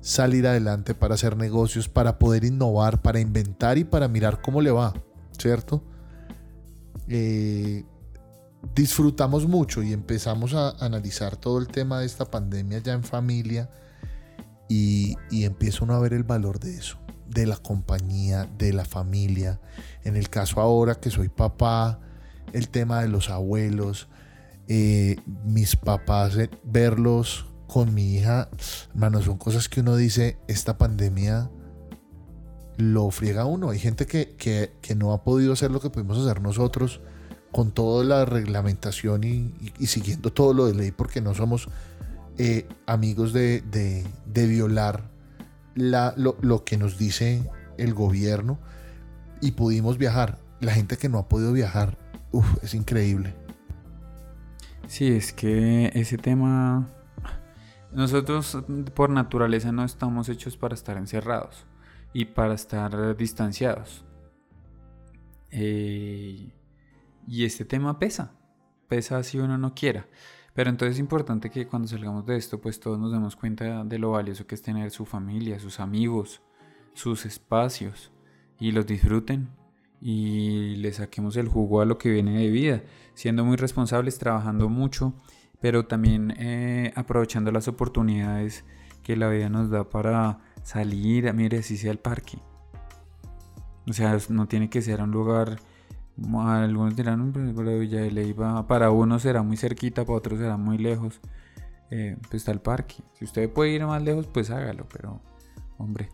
salir 0.00 0.46
adelante, 0.46 0.94
para 0.94 1.16
hacer 1.16 1.36
negocios, 1.36 1.86
para 1.86 2.18
poder 2.18 2.44
innovar, 2.44 3.02
para 3.02 3.20
inventar 3.20 3.76
y 3.76 3.84
para 3.84 4.08
mirar 4.08 4.40
cómo 4.40 4.62
le 4.62 4.70
va, 4.70 4.94
¿cierto? 5.38 5.84
Eh, 7.08 7.84
disfrutamos 8.74 9.46
mucho 9.46 9.82
y 9.82 9.92
empezamos 9.92 10.54
a 10.54 10.70
analizar 10.82 11.36
todo 11.36 11.58
el 11.58 11.68
tema 11.68 12.00
de 12.00 12.06
esta 12.06 12.24
pandemia 12.24 12.78
ya 12.78 12.94
en 12.94 13.04
familia 13.04 13.68
y, 14.66 15.14
y 15.30 15.44
empieza 15.44 15.84
uno 15.84 15.92
a 15.92 15.98
ver 15.98 16.14
el 16.14 16.24
valor 16.24 16.58
de 16.58 16.74
eso 16.74 16.96
de 17.28 17.44
la 17.44 17.58
compañía, 17.58 18.48
de 18.56 18.72
la 18.72 18.86
familia. 18.86 19.60
En 20.04 20.16
el 20.16 20.30
caso 20.30 20.62
ahora 20.62 20.94
que 20.94 21.10
soy 21.10 21.28
papá, 21.28 22.00
el 22.54 22.70
tema 22.70 23.02
de 23.02 23.08
los 23.08 23.28
abuelos, 23.28 24.08
eh, 24.68 25.16
mis 25.44 25.76
papás, 25.76 26.38
eh, 26.38 26.48
verlos 26.64 27.47
con 27.68 27.94
mi 27.94 28.14
hija, 28.14 28.48
hermano, 28.90 29.22
son 29.22 29.38
cosas 29.38 29.68
que 29.68 29.82
uno 29.82 29.94
dice, 29.94 30.38
esta 30.48 30.76
pandemia 30.76 31.50
lo 32.76 33.10
friega 33.12 33.44
uno. 33.44 33.70
Hay 33.70 33.78
gente 33.78 34.06
que, 34.06 34.72
no 34.96 35.12
ha 35.12 35.22
podido 35.22 35.52
hacer 35.52 35.70
lo 35.70 35.80
que 35.80 35.90
pudimos 35.90 36.18
hacer 36.18 36.42
nosotros 36.42 37.00
con 37.52 37.70
toda 37.70 38.02
la 38.02 38.24
reglamentación 38.24 39.22
y, 39.22 39.54
siguiendo 39.86 40.32
todo 40.32 40.52
lo 40.52 40.66
de 40.66 40.74
ley 40.74 40.90
porque 40.90 41.20
no 41.20 41.34
somos 41.34 41.68
eh, 42.38 42.66
amigos 42.86 43.32
de, 43.32 43.62
de 43.62 44.46
violar 44.48 45.08
lo, 45.78 46.64
que 46.64 46.76
nos 46.76 46.98
dice 46.98 47.42
el 47.76 47.94
gobierno 47.94 48.58
y 49.40 49.52
pudimos 49.52 49.98
viajar. 49.98 50.38
La 50.60 50.72
gente 50.72 50.96
que 50.96 51.08
no 51.08 51.18
ha 51.18 51.28
podido 51.28 51.52
viajar, 51.52 51.96
es 52.62 52.74
increíble. 52.74 53.34
Sí, 54.88 55.08
es 55.08 55.32
que 55.32 55.90
ese 55.94 56.16
tema, 56.16 56.88
nosotros 57.92 58.58
por 58.94 59.10
naturaleza 59.10 59.72
no 59.72 59.84
estamos 59.84 60.28
hechos 60.28 60.56
para 60.56 60.74
estar 60.74 60.96
encerrados 60.96 61.66
y 62.12 62.26
para 62.26 62.54
estar 62.54 63.16
distanciados. 63.16 64.04
Eh, 65.50 66.52
y 67.26 67.44
este 67.44 67.64
tema 67.64 67.98
pesa, 67.98 68.32
pesa 68.88 69.22
si 69.22 69.38
uno 69.38 69.58
no 69.58 69.74
quiera. 69.74 70.06
Pero 70.54 70.70
entonces 70.70 70.96
es 70.96 71.00
importante 71.00 71.50
que 71.50 71.68
cuando 71.68 71.86
salgamos 71.88 72.26
de 72.26 72.36
esto, 72.36 72.60
pues 72.60 72.80
todos 72.80 72.98
nos 72.98 73.12
demos 73.12 73.36
cuenta 73.36 73.84
de 73.84 73.98
lo 73.98 74.10
valioso 74.10 74.46
que 74.46 74.54
es 74.54 74.62
tener 74.62 74.90
su 74.90 75.04
familia, 75.04 75.60
sus 75.60 75.78
amigos, 75.78 76.42
sus 76.94 77.26
espacios 77.26 78.10
y 78.58 78.72
los 78.72 78.86
disfruten 78.86 79.50
y 80.00 80.76
le 80.76 80.92
saquemos 80.92 81.36
el 81.36 81.48
jugo 81.48 81.80
a 81.80 81.84
lo 81.84 81.98
que 81.98 82.10
viene 82.10 82.38
de 82.38 82.50
vida, 82.50 82.82
siendo 83.14 83.44
muy 83.44 83.56
responsables, 83.56 84.18
trabajando 84.18 84.68
mucho, 84.68 85.14
pero 85.60 85.86
también 85.86 86.34
eh, 86.38 86.92
aprovechando 86.94 87.50
las 87.52 87.68
oportunidades 87.68 88.64
que 89.02 89.16
la 89.16 89.28
vida 89.28 89.48
nos 89.48 89.70
da 89.70 89.88
para 89.88 90.38
salir, 90.62 91.32
mire, 91.34 91.62
si 91.62 91.76
sea 91.76 91.90
al 91.90 91.98
parque. 91.98 92.38
O 93.88 93.92
sea, 93.92 94.18
no 94.28 94.46
tiene 94.46 94.68
que 94.68 94.82
ser 94.82 95.00
un 95.00 95.10
lugar 95.10 95.58
algunos 96.36 96.96
dirán, 96.96 97.32
pues 97.32 97.54
Villa 97.80 98.00
de 98.00 98.10
Leyva 98.10 98.66
para 98.66 98.90
uno 98.90 99.18
será 99.18 99.42
muy 99.42 99.56
cerquita, 99.56 100.04
para 100.04 100.18
otros 100.18 100.38
será 100.38 100.56
muy 100.56 100.78
lejos. 100.78 101.20
Eh, 101.90 102.16
pues 102.22 102.42
está 102.42 102.52
el 102.52 102.60
parque. 102.60 102.96
Si 103.14 103.24
usted 103.24 103.50
puede 103.50 103.70
ir 103.70 103.86
más 103.86 104.02
lejos, 104.02 104.26
pues 104.26 104.50
hágalo. 104.50 104.86
Pero, 104.92 105.20
hombre, 105.78 106.10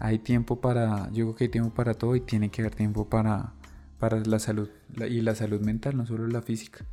hay 0.00 0.18
tiempo 0.20 0.60
para, 0.60 1.10
yo 1.10 1.26
creo 1.26 1.34
que 1.34 1.44
hay 1.44 1.50
tiempo 1.50 1.74
para 1.74 1.94
todo 1.94 2.16
y 2.16 2.20
tiene 2.20 2.50
que 2.50 2.62
haber 2.62 2.74
tiempo 2.74 3.08
para, 3.08 3.52
para 3.98 4.20
la 4.20 4.38
salud. 4.38 4.70
y 5.08 5.20
la 5.20 5.34
salud 5.34 5.60
mental, 5.60 5.96
no 5.96 6.06
solo 6.06 6.26
la 6.28 6.40
física. 6.40 6.84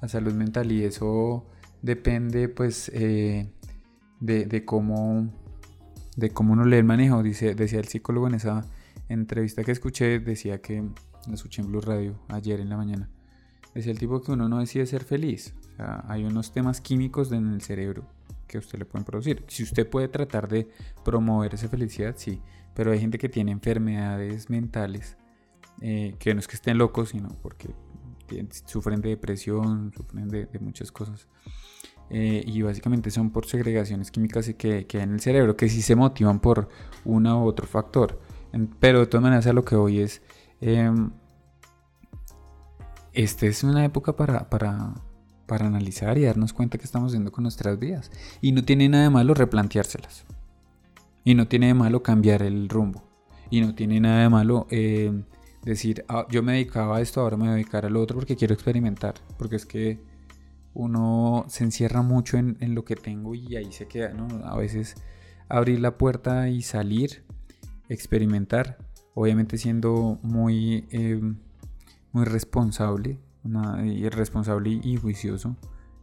La 0.00 0.08
salud 0.08 0.32
mental 0.34 0.70
y 0.72 0.84
eso 0.84 1.46
depende 1.82 2.48
pues 2.48 2.90
eh, 2.94 3.50
de, 4.20 4.46
de, 4.46 4.64
cómo 4.64 5.32
de 6.16 6.30
cómo 6.30 6.52
uno 6.52 6.64
lee 6.64 6.76
el 6.76 6.84
manejo. 6.84 7.22
Dice, 7.22 7.54
decía 7.54 7.78
el 7.78 7.88
psicólogo 7.88 8.28
en 8.28 8.34
esa 8.34 8.64
entrevista 9.08 9.64
que 9.64 9.72
escuché, 9.72 10.18
decía 10.20 10.60
que 10.60 10.82
lo 11.26 11.34
escuché 11.34 11.62
en 11.62 11.68
Blue 11.68 11.80
Radio 11.80 12.18
ayer 12.28 12.60
en 12.60 12.68
la 12.68 12.76
mañana. 12.76 13.08
Decía 13.74 13.92
el 13.92 13.98
tipo 13.98 14.22
que 14.22 14.32
uno 14.32 14.48
no 14.48 14.60
decide 14.60 14.86
ser 14.86 15.04
feliz. 15.04 15.54
O 15.72 15.76
sea, 15.76 16.04
hay 16.08 16.24
unos 16.24 16.52
temas 16.52 16.80
químicos 16.80 17.32
en 17.32 17.52
el 17.52 17.60
cerebro 17.60 18.06
que 18.46 18.58
usted 18.58 18.78
le 18.78 18.84
pueden 18.84 19.04
producir. 19.04 19.44
Si 19.48 19.62
usted 19.64 19.88
puede 19.88 20.08
tratar 20.08 20.48
de 20.48 20.68
promover 21.04 21.54
esa 21.54 21.68
felicidad, 21.68 22.14
sí. 22.16 22.40
Pero 22.74 22.92
hay 22.92 23.00
gente 23.00 23.18
que 23.18 23.28
tiene 23.28 23.52
enfermedades 23.52 24.48
mentales, 24.50 25.16
eh, 25.80 26.14
que 26.18 26.34
no 26.34 26.40
es 26.40 26.46
que 26.46 26.56
estén 26.56 26.78
locos, 26.78 27.10
sino 27.10 27.28
porque 27.42 27.74
sufren 28.66 29.00
de 29.00 29.10
depresión, 29.10 29.92
sufren 29.96 30.28
de, 30.28 30.48
muchas 30.60 30.92
cosas. 30.92 31.28
Eh, 32.10 32.42
y 32.46 32.62
básicamente 32.62 33.10
son 33.10 33.30
por 33.30 33.46
segregaciones 33.46 34.10
químicas 34.10 34.46
que, 34.58 34.86
que 34.86 34.98
hay 34.98 35.04
en 35.04 35.14
el 35.14 35.20
cerebro, 35.20 35.56
que 35.56 35.68
sí 35.68 35.82
se 35.82 35.96
motivan 35.96 36.40
por 36.40 36.68
uno 37.04 37.42
u 37.42 37.46
otro 37.46 37.66
factor. 37.66 38.20
pero 38.78 39.00
de 39.00 39.06
todas 39.06 39.22
maneras 39.22 39.46
a 39.46 39.52
lo 39.52 39.64
que 39.64 39.74
hoy 39.74 40.00
es 40.00 40.22
eh, 40.60 40.90
esta 43.14 43.46
es 43.46 43.62
una 43.62 43.84
época 43.84 44.16
para, 44.16 44.50
para, 44.50 44.94
para 45.46 45.66
analizar 45.66 46.18
y 46.18 46.24
darnos 46.24 46.52
cuenta 46.52 46.78
qué 46.78 46.84
estamos 46.84 47.12
haciendo 47.12 47.30
con 47.32 47.42
nuestras 47.42 47.78
vidas. 47.78 48.10
Y 48.40 48.52
no 48.52 48.64
tiene 48.64 48.88
nada 48.88 49.04
de 49.04 49.10
malo 49.10 49.34
replanteárselas. 49.34 50.24
Y 51.24 51.34
no 51.34 51.46
tiene 51.46 51.68
de 51.68 51.74
malo 51.74 52.02
cambiar 52.02 52.42
el 52.42 52.68
rumbo. 52.68 53.04
Y 53.50 53.60
no 53.60 53.74
tiene 53.74 54.00
nada 54.00 54.22
de 54.22 54.28
malo 54.28 54.66
eh, 54.70 55.12
decir, 55.64 56.04
ah, 56.08 56.26
yo 56.30 56.42
me 56.42 56.52
dedicaba 56.52 56.98
a 56.98 57.00
esto, 57.00 57.20
ahora 57.20 57.36
me 57.36 57.44
voy 57.44 57.52
a 57.52 57.54
dedicar 57.54 57.86
al 57.86 57.96
otro 57.96 58.16
porque 58.16 58.36
quiero 58.36 58.54
experimentar. 58.54 59.14
Porque 59.38 59.56
es 59.56 59.66
que 59.66 60.00
uno 60.74 61.44
se 61.48 61.64
encierra 61.64 62.02
mucho 62.02 62.36
en, 62.36 62.56
en 62.60 62.74
lo 62.74 62.84
que 62.84 62.96
tengo 62.96 63.34
y 63.34 63.56
ahí 63.56 63.72
se 63.72 63.86
queda, 63.86 64.12
¿no? 64.12 64.26
A 64.44 64.56
veces 64.56 64.96
abrir 65.48 65.80
la 65.80 65.96
puerta 65.96 66.48
y 66.48 66.62
salir, 66.62 67.24
experimentar, 67.88 68.78
obviamente 69.14 69.58
siendo 69.58 70.18
muy, 70.22 70.86
eh, 70.90 71.20
muy 72.12 72.24
responsable, 72.24 73.18
y 73.84 74.08
responsable 74.08 74.80
y 74.82 74.96
juicioso, 74.96 75.56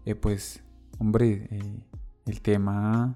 eh, 0.06 0.13
pues, 0.13 0.63
hombre, 1.00 1.48
eh, 1.50 1.84
el 2.27 2.41
tema, 2.41 3.15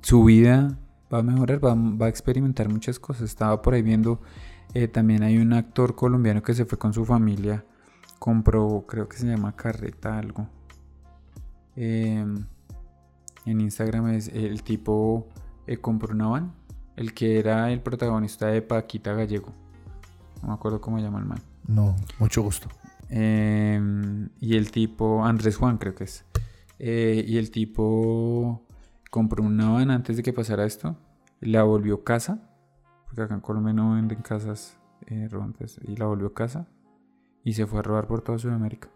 su 0.00 0.24
vida 0.24 0.78
va 1.14 1.20
a 1.20 1.22
mejorar, 1.22 1.64
va, 1.64 1.74
va, 1.74 2.06
a 2.06 2.08
experimentar 2.08 2.68
muchas 2.68 2.98
cosas. 2.98 3.22
Estaba 3.22 3.62
por 3.62 3.74
ahí 3.74 3.82
viendo, 3.82 4.20
también 4.92 5.22
hay 5.22 5.38
un 5.38 5.52
actor 5.52 5.94
colombiano 5.94 6.42
que 6.42 6.54
se 6.54 6.64
fue 6.64 6.78
con 6.78 6.92
su 6.92 7.04
familia, 7.04 7.64
compró, 8.18 8.84
creo 8.86 9.08
que 9.08 9.16
se 9.16 9.26
llama 9.26 9.54
Carreta 9.56 10.18
algo. 10.18 10.48
en 11.76 12.46
Instagram 13.46 14.08
es 14.10 14.28
el 14.28 14.62
tipo 14.62 15.28
compró 15.80 16.12
una 16.12 16.26
van 16.28 16.64
el 16.96 17.14
que 17.14 17.38
era 17.38 17.70
el 17.72 17.80
protagonista 17.80 18.46
de 18.46 18.62
Paquita 18.62 19.12
Gallego. 19.14 19.52
No 20.42 20.48
me 20.48 20.54
acuerdo 20.54 20.80
cómo 20.80 20.98
llama 20.98 21.18
el 21.18 21.24
man. 21.24 21.40
No, 21.66 21.96
mucho 22.18 22.42
gusto. 22.42 22.68
Em, 23.08 24.28
y 24.40 24.56
el 24.56 24.70
tipo, 24.70 25.24
Andrés 25.24 25.56
Juan 25.56 25.78
creo 25.78 25.94
que 25.94 26.04
es. 26.04 26.24
Eh, 26.78 27.24
y 27.26 27.38
el 27.38 27.50
tipo 27.50 28.66
compró 29.10 29.44
una 29.44 29.70
van 29.70 29.90
antes 29.90 30.16
de 30.16 30.22
que 30.22 30.32
pasara 30.32 30.64
esto. 30.64 30.96
La 31.44 31.62
volvió 31.62 32.02
casa. 32.04 32.50
Porque 33.06 33.22
acá 33.22 33.34
en 33.34 33.40
Colombia 33.40 33.72
no 33.72 33.94
venden 33.94 34.22
casas 34.22 34.76
eh, 35.06 35.28
y 35.82 35.96
la 35.96 36.06
volvió 36.06 36.32
casa. 36.34 36.66
y 37.44 37.52
se 37.52 37.66
fue 37.66 37.78
a 37.78 37.82
robar 37.82 38.06
por 38.06 38.22
toda 38.22 38.38
Sudamérica. 38.38 38.88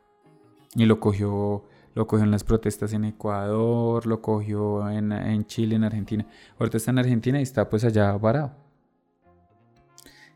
Y 0.75 0.87
lo 0.87 1.01
cogió, 1.01 1.65
lo 1.95 2.07
cogió 2.07 2.25
en 2.25 2.31
las 2.31 2.45
protestas 2.45 2.93
en 2.95 3.05
Ecuador, 3.05 4.07
lo 4.07 4.21
cogió 4.23 4.89
en, 4.91 5.13
en 5.13 5.47
Chile, 5.47 5.77
en 5.77 5.85
Argentina. 5.85 6.27
Ahorita 6.59 6.79
está 6.79 6.91
en 6.91 6.99
Argentina 6.99 7.39
y 7.39 7.43
está 7.43 7.69
pues 7.69 7.85
allá 7.85 8.13
varado. 8.17 8.53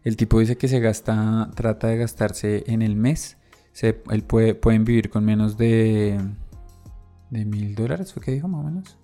El 0.04 0.16
tipo 0.16 0.40
dice 0.40 0.56
que 0.56 0.68
se 0.68 0.80
gasta, 0.80 1.50
trata 1.54 1.88
de 1.88 1.98
gastarse 1.98 2.64
en 2.66 2.82
el 2.82 2.96
mes. 2.96 3.38
Se, 3.72 4.02
él 4.10 4.22
puede, 4.24 4.54
pueden 4.54 4.84
vivir 4.84 5.10
con 5.10 5.24
menos 5.24 5.56
de, 5.56 6.20
de 7.30 7.44
mil 7.44 7.74
dólares, 7.74 8.12
fue 8.12 8.22
que 8.22 8.32
dijo 8.32 8.48
más 8.48 8.60
o 8.60 8.64
menos. 8.64 8.98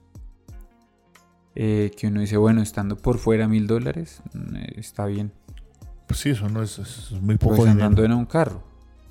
Eh, 1.61 1.91
que 1.97 2.07
uno 2.07 2.21
dice, 2.21 2.37
bueno, 2.37 2.63
estando 2.63 2.97
por 2.97 3.19
fuera 3.19 3.49
mil 3.49 3.67
dólares, 3.67 4.23
mm, 4.33 4.57
eh, 4.57 4.73
está 4.77 5.07
bien. 5.07 5.33
Pues 6.07 6.21
sí, 6.21 6.31
eso 6.31 6.49
no 6.49 6.63
es, 6.63 6.79
es 6.79 7.11
muy 7.21 7.37
poco 7.37 7.57
Pues 7.57 7.69
dinero. 7.69 7.85
andando 7.85 8.05
en 8.05 8.13
un 8.13 8.27
carro. 8.27 8.63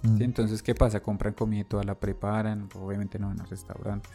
Mm. 0.04 0.18
¿sí? 0.18 0.24
Entonces, 0.24 0.64
¿qué 0.64 0.74
pasa? 0.74 1.02
Compran 1.02 1.34
comida 1.34 1.60
y 1.60 1.64
toda 1.66 1.84
la 1.84 1.96
preparan, 2.00 2.70
obviamente 2.76 3.20
no 3.20 3.28
van 3.28 3.42
a 3.42 3.46
restaurantes. 3.46 4.12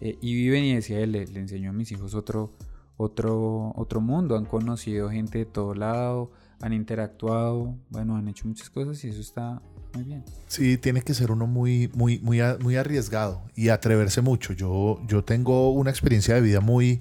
Eh, 0.00 0.18
y 0.20 0.34
viven 0.34 0.64
y 0.64 0.74
decía 0.74 0.98
él, 0.98 1.12
le, 1.12 1.26
le 1.28 1.38
enseñó 1.38 1.70
a 1.70 1.72
mis 1.72 1.92
hijos 1.92 2.14
otro, 2.14 2.52
otro, 2.96 3.72
otro 3.76 4.00
mundo. 4.00 4.36
Han 4.36 4.46
conocido 4.46 5.08
gente 5.08 5.38
de 5.38 5.44
todo 5.44 5.72
lado, 5.74 6.32
han 6.60 6.72
interactuado, 6.72 7.76
bueno, 7.90 8.16
han 8.16 8.26
hecho 8.26 8.48
muchas 8.48 8.68
cosas 8.68 9.04
y 9.04 9.10
eso 9.10 9.20
está 9.20 9.62
muy 9.94 10.04
bien. 10.04 10.24
Sí, 10.48 10.76
tiene 10.76 11.02
que 11.02 11.14
ser 11.14 11.30
uno 11.30 11.46
muy, 11.46 11.88
muy, 11.94 12.18
muy, 12.18 12.40
muy 12.60 12.76
arriesgado 12.76 13.42
y 13.54 13.68
atreverse 13.68 14.22
mucho. 14.22 14.52
Yo, 14.54 15.00
yo 15.06 15.22
tengo 15.24 15.70
una 15.70 15.90
experiencia 15.90 16.34
de 16.34 16.40
vida 16.40 16.60
muy, 16.60 17.00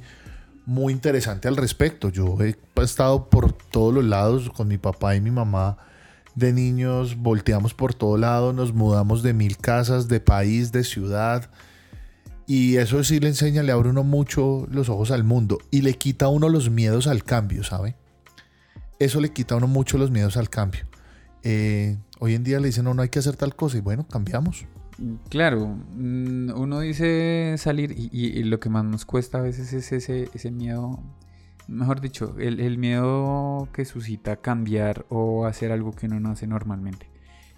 muy 0.69 0.93
interesante 0.93 1.47
al 1.47 1.57
respecto. 1.57 2.09
Yo 2.09 2.37
he 2.41 2.55
estado 2.83 3.27
por 3.27 3.51
todos 3.51 3.91
los 3.91 4.05
lados 4.05 4.51
con 4.51 4.67
mi 4.67 4.77
papá 4.77 5.15
y 5.15 5.21
mi 5.21 5.31
mamá 5.31 5.77
de 6.35 6.53
niños, 6.53 7.17
volteamos 7.17 7.73
por 7.73 7.95
todo 7.95 8.17
lado, 8.17 8.53
nos 8.53 8.71
mudamos 8.71 9.23
de 9.23 9.33
mil 9.33 9.57
casas, 9.57 10.07
de 10.07 10.19
país, 10.19 10.71
de 10.71 10.83
ciudad. 10.83 11.49
Y 12.45 12.77
eso 12.77 13.03
sí 13.03 13.19
le 13.19 13.29
enseña, 13.29 13.63
le 13.63 13.71
abre 13.71 13.89
uno 13.89 14.03
mucho 14.03 14.67
los 14.69 14.89
ojos 14.89 15.09
al 15.09 15.23
mundo 15.23 15.57
y 15.71 15.81
le 15.81 15.95
quita 15.95 16.25
a 16.25 16.29
uno 16.29 16.49
los 16.49 16.69
miedos 16.69 17.07
al 17.07 17.23
cambio, 17.23 17.63
¿sabe? 17.63 17.95
Eso 18.99 19.19
le 19.21 19.33
quita 19.33 19.55
a 19.55 19.57
uno 19.57 19.67
mucho 19.67 19.97
los 19.97 20.11
miedos 20.11 20.37
al 20.37 20.51
cambio. 20.51 20.81
Eh, 21.41 21.97
hoy 22.19 22.35
en 22.35 22.43
día 22.43 22.59
le 22.59 22.67
dicen, 22.67 22.83
no, 22.83 22.93
no 22.93 23.01
hay 23.01 23.09
que 23.09 23.19
hacer 23.19 23.35
tal 23.35 23.55
cosa 23.55 23.77
y 23.77 23.81
bueno, 23.81 24.07
cambiamos. 24.07 24.65
Claro, 25.29 25.67
mm, 25.67 26.51
uno 26.55 26.79
dice 26.81 27.55
salir 27.57 27.93
y, 27.97 28.43
lo 28.43 28.59
que 28.59 28.69
más 28.69 28.83
nos 28.83 29.05
cuesta 29.05 29.37
a 29.37 29.41
veces 29.41 29.71
es 29.73 29.91
ese, 29.91 30.51
miedo, 30.51 30.99
mejor 31.67 32.01
dicho, 32.01 32.35
el, 32.37 32.59
el 32.59 32.77
miedo 32.77 33.69
que 33.73 33.85
suscita 33.85 34.37
cambiar 34.37 35.05
o 35.09 35.45
hacer 35.45 35.71
algo 35.71 35.93
que 35.93 36.07
uno 36.07 36.19
no 36.19 36.31
hace 36.31 36.47
normalmente. 36.47 37.09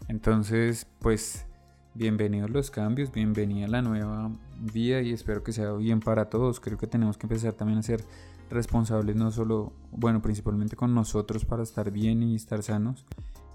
Entonces, 0.08 0.88
pues, 1.00 1.46
bienvenidos 1.94 2.50
los 2.50 2.70
cambios, 2.70 3.12
bienvenida 3.12 3.68
la 3.68 3.82
nueva 3.82 4.32
vida 4.60 5.02
y 5.02 5.12
espero 5.12 5.44
que 5.44 5.52
sea 5.52 5.72
bien 5.74 6.00
para 6.00 6.30
todos. 6.30 6.60
Creo 6.60 6.78
que 6.78 6.88
tenemos 6.88 7.18
que 7.18 7.26
empezar 7.26 7.54
también 7.54 7.80
a 7.80 7.84
ser 7.84 8.04
responsables, 8.50 9.16
no 9.16 9.32
solo, 9.32 9.74
bueno, 9.92 10.22
principalmente 10.22 10.76
con 10.76 10.94
nosotros 10.94 11.46
para 11.46 11.64
estar 11.64 11.92
bien 11.92 12.22
y 12.22 12.36
estar 12.36 12.62
sanos, 12.62 13.06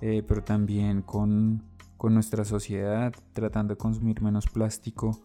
eh, 0.00 0.24
pero 0.26 0.42
también 0.42 1.02
con, 1.02 1.62
con 1.96 2.14
nuestra 2.14 2.44
sociedad, 2.44 3.12
tratando 3.32 3.74
de 3.74 3.78
consumir 3.78 4.20
menos 4.22 4.46
plástico, 4.46 5.22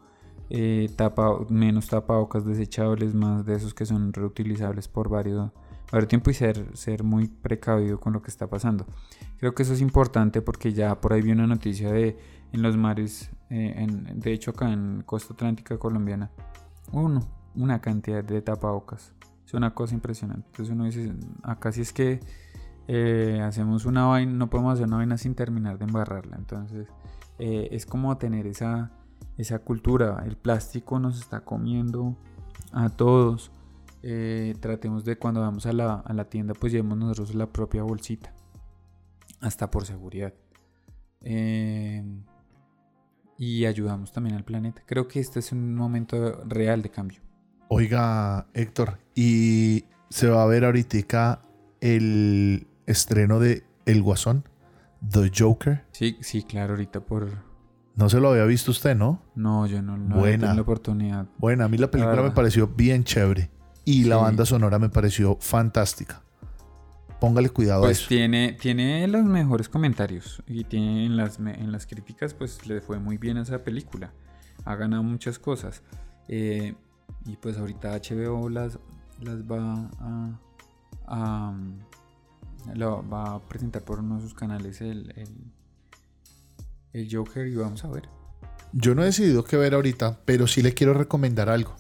eh, 0.50 0.90
tapa, 0.96 1.38
menos 1.50 1.88
tapabocas 1.88 2.46
desechables, 2.46 3.14
más 3.14 3.46
de 3.46 3.56
esos 3.56 3.74
que 3.74 3.86
son 3.86 4.12
reutilizables 4.14 4.88
por 4.88 5.10
varios, 5.10 5.52
varios 5.92 6.08
tiempo 6.10 6.30
y 6.30 6.34
ser, 6.34 6.76
ser 6.76 7.04
muy 7.04 7.28
precavido 7.28 8.00
con 8.00 8.14
lo 8.14 8.22
que 8.22 8.30
está 8.30 8.48
pasando. 8.48 8.86
Creo 9.38 9.54
que 9.56 9.64
eso 9.64 9.74
es 9.74 9.82
importante 9.82 10.42
porque 10.42 10.74
ya 10.74 11.00
por 11.00 11.14
ahí 11.14 11.22
vi 11.22 11.32
una 11.32 11.48
noticia 11.48 11.92
de 11.92 12.18
en 12.54 12.62
los 12.62 12.76
mares, 12.76 13.30
eh, 13.50 13.74
en- 13.78 14.20
de 14.20 14.34
hecho 14.34 14.52
acá 14.52 14.72
en 14.74 15.04
costa 15.06 15.34
atlántica 15.34 15.78
colombiana, 15.78 16.32
uno, 16.92 17.22
una 17.56 17.80
cantidad 17.80 18.24
de 18.24 18.42
tapabocas. 18.42 19.14
Es 19.46 19.54
una 19.54 19.74
cosa 19.74 19.94
impresionante. 19.96 20.48
Entonces 20.52 20.74
uno 20.74 20.86
dice, 20.86 21.14
acá 21.44 21.72
sí 21.72 21.82
es 21.82 21.92
que 21.94 22.20
eh, 22.94 23.40
hacemos 23.42 23.86
una 23.86 24.06
vaina, 24.06 24.34
no 24.34 24.50
podemos 24.50 24.74
hacer 24.74 24.86
una 24.86 24.98
vaina 24.98 25.18
sin 25.18 25.34
terminar 25.34 25.78
de 25.78 25.86
embarrarla. 25.86 26.36
Entonces 26.36 26.90
eh, 27.40 27.70
es 27.72 27.86
como 27.86 28.18
tener 28.18 28.48
esa, 28.48 28.92
esa 29.38 29.60
cultura. 29.60 30.22
El 30.26 30.36
plástico 30.36 31.00
nos 31.00 31.18
está 31.18 31.40
comiendo 31.40 32.18
a 32.74 32.90
todos. 32.90 33.54
Eh, 34.04 34.56
tratemos 34.60 35.06
de 35.06 35.18
cuando 35.18 35.40
vamos 35.40 35.66
a 35.68 35.72
la, 35.72 36.02
a 36.02 36.14
la 36.14 36.26
tienda, 36.26 36.54
pues 36.54 36.74
llevemos 36.74 36.98
nosotros 36.98 37.34
la 37.34 37.48
propia 37.48 37.84
bolsita. 37.84 38.34
Hasta 39.40 39.72
por 39.72 39.86
seguridad. 39.86 40.34
Eh, 41.22 42.04
y 43.38 43.66
ayudamos 43.68 44.12
también 44.12 44.36
al 44.36 44.44
planeta. 44.44 44.84
Creo 44.86 45.08
que 45.08 45.22
este 45.22 45.40
es 45.40 45.54
un 45.54 45.76
momento 45.76 46.44
real 46.46 46.82
de 46.82 46.90
cambio. 46.90 47.22
Oiga, 47.70 48.48
Héctor, 48.54 49.00
y 49.16 49.86
se 50.10 50.28
va 50.28 50.44
a 50.44 50.46
ver 50.46 50.66
ahorita 50.66 51.42
el 51.80 52.68
estreno 52.86 53.40
de 53.40 53.64
El 53.86 54.02
Guasón, 54.02 54.44
The 55.08 55.32
Joker. 55.36 55.84
Sí, 55.92 56.18
sí, 56.22 56.44
claro, 56.44 56.74
ahorita 56.74 57.02
por... 57.02 57.30
No 57.96 58.10
se 58.10 58.20
lo 58.20 58.30
había 58.32 58.46
visto 58.46 58.72
usted, 58.72 58.96
¿no? 58.96 59.22
No, 59.36 59.68
yo 59.68 59.82
no, 59.82 59.94
había 59.94 60.16
Buena. 60.16 60.54
la 60.54 60.62
oportunidad. 60.62 61.26
Bueno, 61.38 61.66
a 61.66 61.68
mí 61.68 61.78
la 61.78 61.92
película 61.92 62.22
me 62.24 62.32
pareció 62.32 62.68
bien 62.68 63.04
chévere 63.04 63.50
y 63.84 64.06
la 64.06 64.18
banda 64.18 64.46
sonora 64.46 64.80
me 64.80 64.90
pareció 64.90 65.38
fantástica. 65.42 66.22
Póngale 67.20 67.50
cuidado 67.50 67.84
a 67.84 67.88
Pues 67.88 68.00
eso. 68.00 68.08
tiene, 68.08 68.54
tiene 68.60 69.08
los 69.08 69.24
mejores 69.26 69.70
comentarios 69.70 70.42
y 70.48 70.64
tiene 70.64 71.06
en 71.06 71.18
las, 71.18 71.38
en 71.40 71.72
las 71.72 71.86
críticas 71.86 72.34
pues 72.34 72.66
le 72.66 72.82
fue 72.82 72.98
muy 72.98 73.18
bien 73.18 73.38
a 73.38 73.42
esa 73.44 73.60
película. 73.64 74.12
Ha 74.66 74.76
ganado 74.76 75.04
muchas 75.04 75.38
cosas. 75.38 75.84
Eh, 76.28 76.74
y 77.26 77.36
pues 77.36 77.58
ahorita 77.58 77.92
HBO 77.98 78.50
las, 78.50 78.80
las 79.20 79.44
va 79.44 79.90
a, 80.00 80.40
a, 81.06 81.54
lo 82.74 83.08
va 83.08 83.36
a 83.36 83.40
presentar 83.40 83.84
por 83.84 84.00
uno 84.00 84.18
de 84.18 84.22
sus 84.22 84.34
canales 84.34 84.82
el, 84.82 85.12
el, 85.16 85.30
el 86.94 87.16
Joker 87.16 87.48
y 87.48 87.56
vamos 87.56 87.84
a 87.84 87.90
ver. 87.90 88.10
Yo 88.74 88.96
no 88.96 89.02
he 89.02 89.06
decidido 89.06 89.44
qué 89.44 89.58
ver 89.58 89.74
ahorita, 89.74 90.20
pero 90.26 90.48
sí 90.48 90.62
le 90.62 90.74
quiero 90.74 90.94
recomendar 90.94 91.50
algo. 91.50 91.76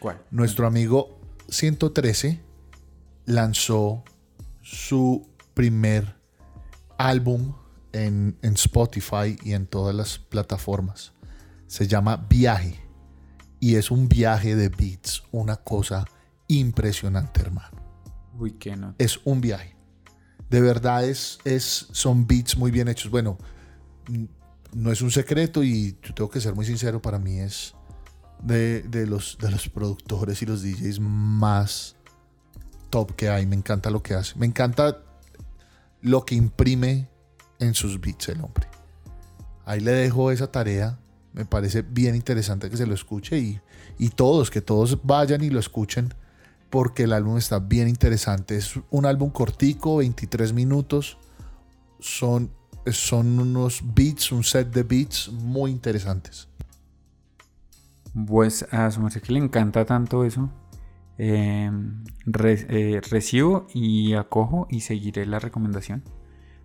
¿Cuál? 0.00 0.20
Nuestro 0.30 0.66
amigo 0.66 1.20
113 1.48 2.40
lanzó 3.26 4.04
su 4.62 5.28
primer 5.54 6.16
álbum 6.98 7.54
en, 7.92 8.36
en 8.42 8.54
Spotify 8.54 9.36
y 9.42 9.52
en 9.52 9.66
todas 9.66 9.94
las 9.94 10.18
plataformas. 10.18 11.12
Se 11.66 11.86
llama 11.86 12.26
Viaje. 12.28 12.80
Y 13.60 13.74
es 13.74 13.90
un 13.90 14.08
viaje 14.08 14.54
de 14.54 14.68
beats, 14.68 15.24
una 15.32 15.56
cosa 15.56 16.04
impresionante, 16.46 17.40
hermano. 17.40 17.76
Uy, 18.38 18.52
que 18.52 18.76
no. 18.76 18.94
Es 18.98 19.20
un 19.24 19.40
viaje. 19.40 19.77
De 20.50 20.60
verdad 20.60 21.04
es, 21.04 21.38
es, 21.44 21.88
son 21.92 22.26
beats 22.26 22.56
muy 22.56 22.70
bien 22.70 22.88
hechos. 22.88 23.10
Bueno, 23.10 23.38
mm, 24.08 24.24
no 24.72 24.92
es 24.92 25.02
un 25.02 25.10
secreto 25.10 25.62
y 25.62 25.96
yo 26.02 26.14
tengo 26.14 26.30
que 26.30 26.40
ser 26.40 26.54
muy 26.54 26.64
sincero, 26.64 27.00
para 27.00 27.18
mí 27.18 27.38
es 27.38 27.74
de, 28.42 28.82
de 28.82 29.06
los, 29.06 29.38
de 29.40 29.50
los 29.50 29.68
productores 29.68 30.40
y 30.42 30.46
los 30.46 30.62
DJs 30.62 31.00
más 31.00 31.96
top 32.90 33.14
que 33.14 33.28
hay. 33.28 33.46
Me 33.46 33.56
encanta 33.56 33.90
lo 33.90 34.02
que 34.02 34.14
hace. 34.14 34.38
Me 34.38 34.46
encanta 34.46 35.02
lo 36.00 36.24
que 36.24 36.34
imprime 36.34 37.08
en 37.58 37.74
sus 37.74 38.00
beats 38.00 38.28
el 38.28 38.40
hombre. 38.40 38.68
Ahí 39.64 39.80
le 39.80 39.92
dejo 39.92 40.30
esa 40.30 40.50
tarea. 40.50 40.98
Me 41.32 41.44
parece 41.44 41.82
bien 41.82 42.14
interesante 42.14 42.70
que 42.70 42.76
se 42.76 42.86
lo 42.86 42.94
escuche 42.94 43.38
y, 43.38 43.60
y 43.98 44.08
todos, 44.08 44.50
que 44.50 44.62
todos 44.62 44.98
vayan 45.04 45.44
y 45.44 45.50
lo 45.50 45.60
escuchen 45.60 46.14
porque 46.70 47.04
el 47.04 47.12
álbum 47.12 47.36
está 47.38 47.58
bien 47.58 47.88
interesante. 47.88 48.56
Es 48.56 48.78
un 48.90 49.06
álbum 49.06 49.30
cortico, 49.30 49.96
23 49.98 50.52
minutos. 50.52 51.18
Son, 52.00 52.50
son 52.86 53.38
unos 53.40 53.82
beats, 53.94 54.32
un 54.32 54.44
set 54.44 54.70
de 54.72 54.82
beats 54.82 55.30
muy 55.32 55.70
interesantes. 55.70 56.48
Pues 58.26 58.66
a 58.72 58.90
su 58.90 59.00
merced 59.00 59.22
que 59.22 59.32
le 59.32 59.38
encanta 59.38 59.84
tanto 59.84 60.24
eso. 60.24 60.50
re- 61.18 62.66
eh, 62.68 63.00
recibo 63.10 63.66
y 63.74 64.14
acojo 64.14 64.66
y 64.70 64.80
seguiré 64.80 65.26
la 65.26 65.38
recomendación. 65.38 66.02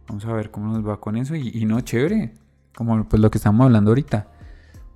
Vamos 0.08 0.26
a 0.26 0.34
ver 0.34 0.52
cómo 0.52 0.74
nos 0.74 0.88
va 0.88 1.00
con 1.00 1.16
eso. 1.18 1.36
Y, 1.36 1.66
no, 1.66 1.80
chévere. 1.82 2.34
Como 2.76 3.08
pues 3.08 3.22
lo 3.22 3.30
que 3.32 3.38
estamos 3.38 3.66
hablando 3.66 3.92
ahorita. 3.92 4.30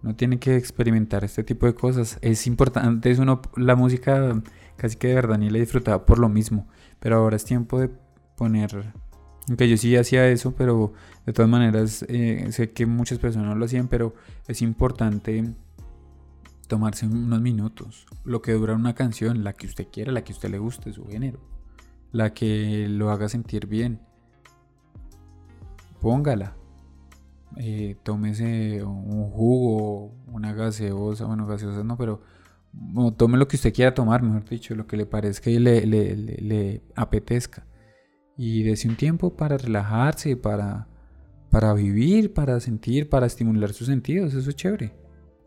Uno 0.03 0.15
tiene 0.15 0.39
que 0.39 0.55
experimentar 0.55 1.23
este 1.23 1.43
tipo 1.43 1.65
de 1.65 1.73
cosas. 1.75 2.17
Es 2.21 2.45
importante, 2.47 3.09
es 3.11 3.19
uno, 3.19 3.41
la 3.55 3.75
música 3.75 4.41
casi 4.77 4.95
que 4.95 5.09
de 5.09 5.15
verdad 5.15 5.37
ni 5.37 5.49
la 5.49 5.59
disfrutaba 5.59 6.05
por 6.05 6.19
lo 6.19 6.29
mismo. 6.29 6.67
Pero 6.99 7.17
ahora 7.17 7.35
es 7.35 7.43
tiempo 7.45 7.79
de 7.79 7.89
poner. 8.35 8.93
Aunque 9.49 9.69
yo 9.69 9.77
sí 9.77 9.95
hacía 9.95 10.27
eso, 10.27 10.53
pero 10.55 10.93
de 11.25 11.33
todas 11.33 11.49
maneras 11.49 12.05
eh, 12.09 12.47
sé 12.51 12.71
que 12.71 12.85
muchas 12.85 13.17
personas 13.19 13.57
lo 13.57 13.65
hacían, 13.65 13.87
pero 13.87 14.13
es 14.47 14.61
importante 14.61 15.43
tomarse 16.67 17.05
unos 17.05 17.41
minutos. 17.41 18.05
Lo 18.25 18.41
que 18.41 18.51
dura 18.53 18.75
una 18.75 18.93
canción, 18.93 19.43
la 19.43 19.53
que 19.53 19.67
usted 19.67 19.87
quiera, 19.91 20.11
la 20.11 20.23
que 20.23 20.33
usted 20.33 20.49
le 20.49 20.59
guste, 20.59 20.91
su 20.91 21.05
género. 21.07 21.39
La 22.11 22.33
que 22.33 22.87
lo 22.89 23.09
haga 23.09 23.29
sentir 23.29 23.67
bien. 23.67 24.01
Póngala. 26.01 26.55
eh, 27.55 27.95
tómese 28.03 28.83
un 28.83 29.29
jugo, 29.31 30.13
una 30.27 30.53
gaseosa, 30.53 31.25
bueno, 31.25 31.45
gaseosa 31.47 31.83
no, 31.83 31.97
pero 31.97 32.21
tome 33.17 33.37
lo 33.37 33.47
que 33.47 33.55
usted 33.55 33.73
quiera 33.73 33.93
tomar, 33.93 34.21
mejor 34.21 34.47
dicho, 34.47 34.75
lo 34.75 34.87
que 34.87 34.97
le 34.97 35.05
parezca 35.05 35.49
y 35.49 35.59
le, 35.59 35.85
le, 35.85 36.83
apetezca. 36.95 37.65
Y 38.37 38.63
dése 38.63 38.87
un 38.87 38.95
tiempo 38.95 39.35
para 39.35 39.57
relajarse, 39.57 40.35
para, 40.35 40.87
para 41.49 41.73
vivir, 41.73 42.33
para 42.33 42.59
sentir, 42.59 43.09
para 43.09 43.25
estimular 43.25 43.73
sus 43.73 43.87
sentidos, 43.87 44.33
eso 44.33 44.49
es 44.49 44.55
chévere. 44.55 44.95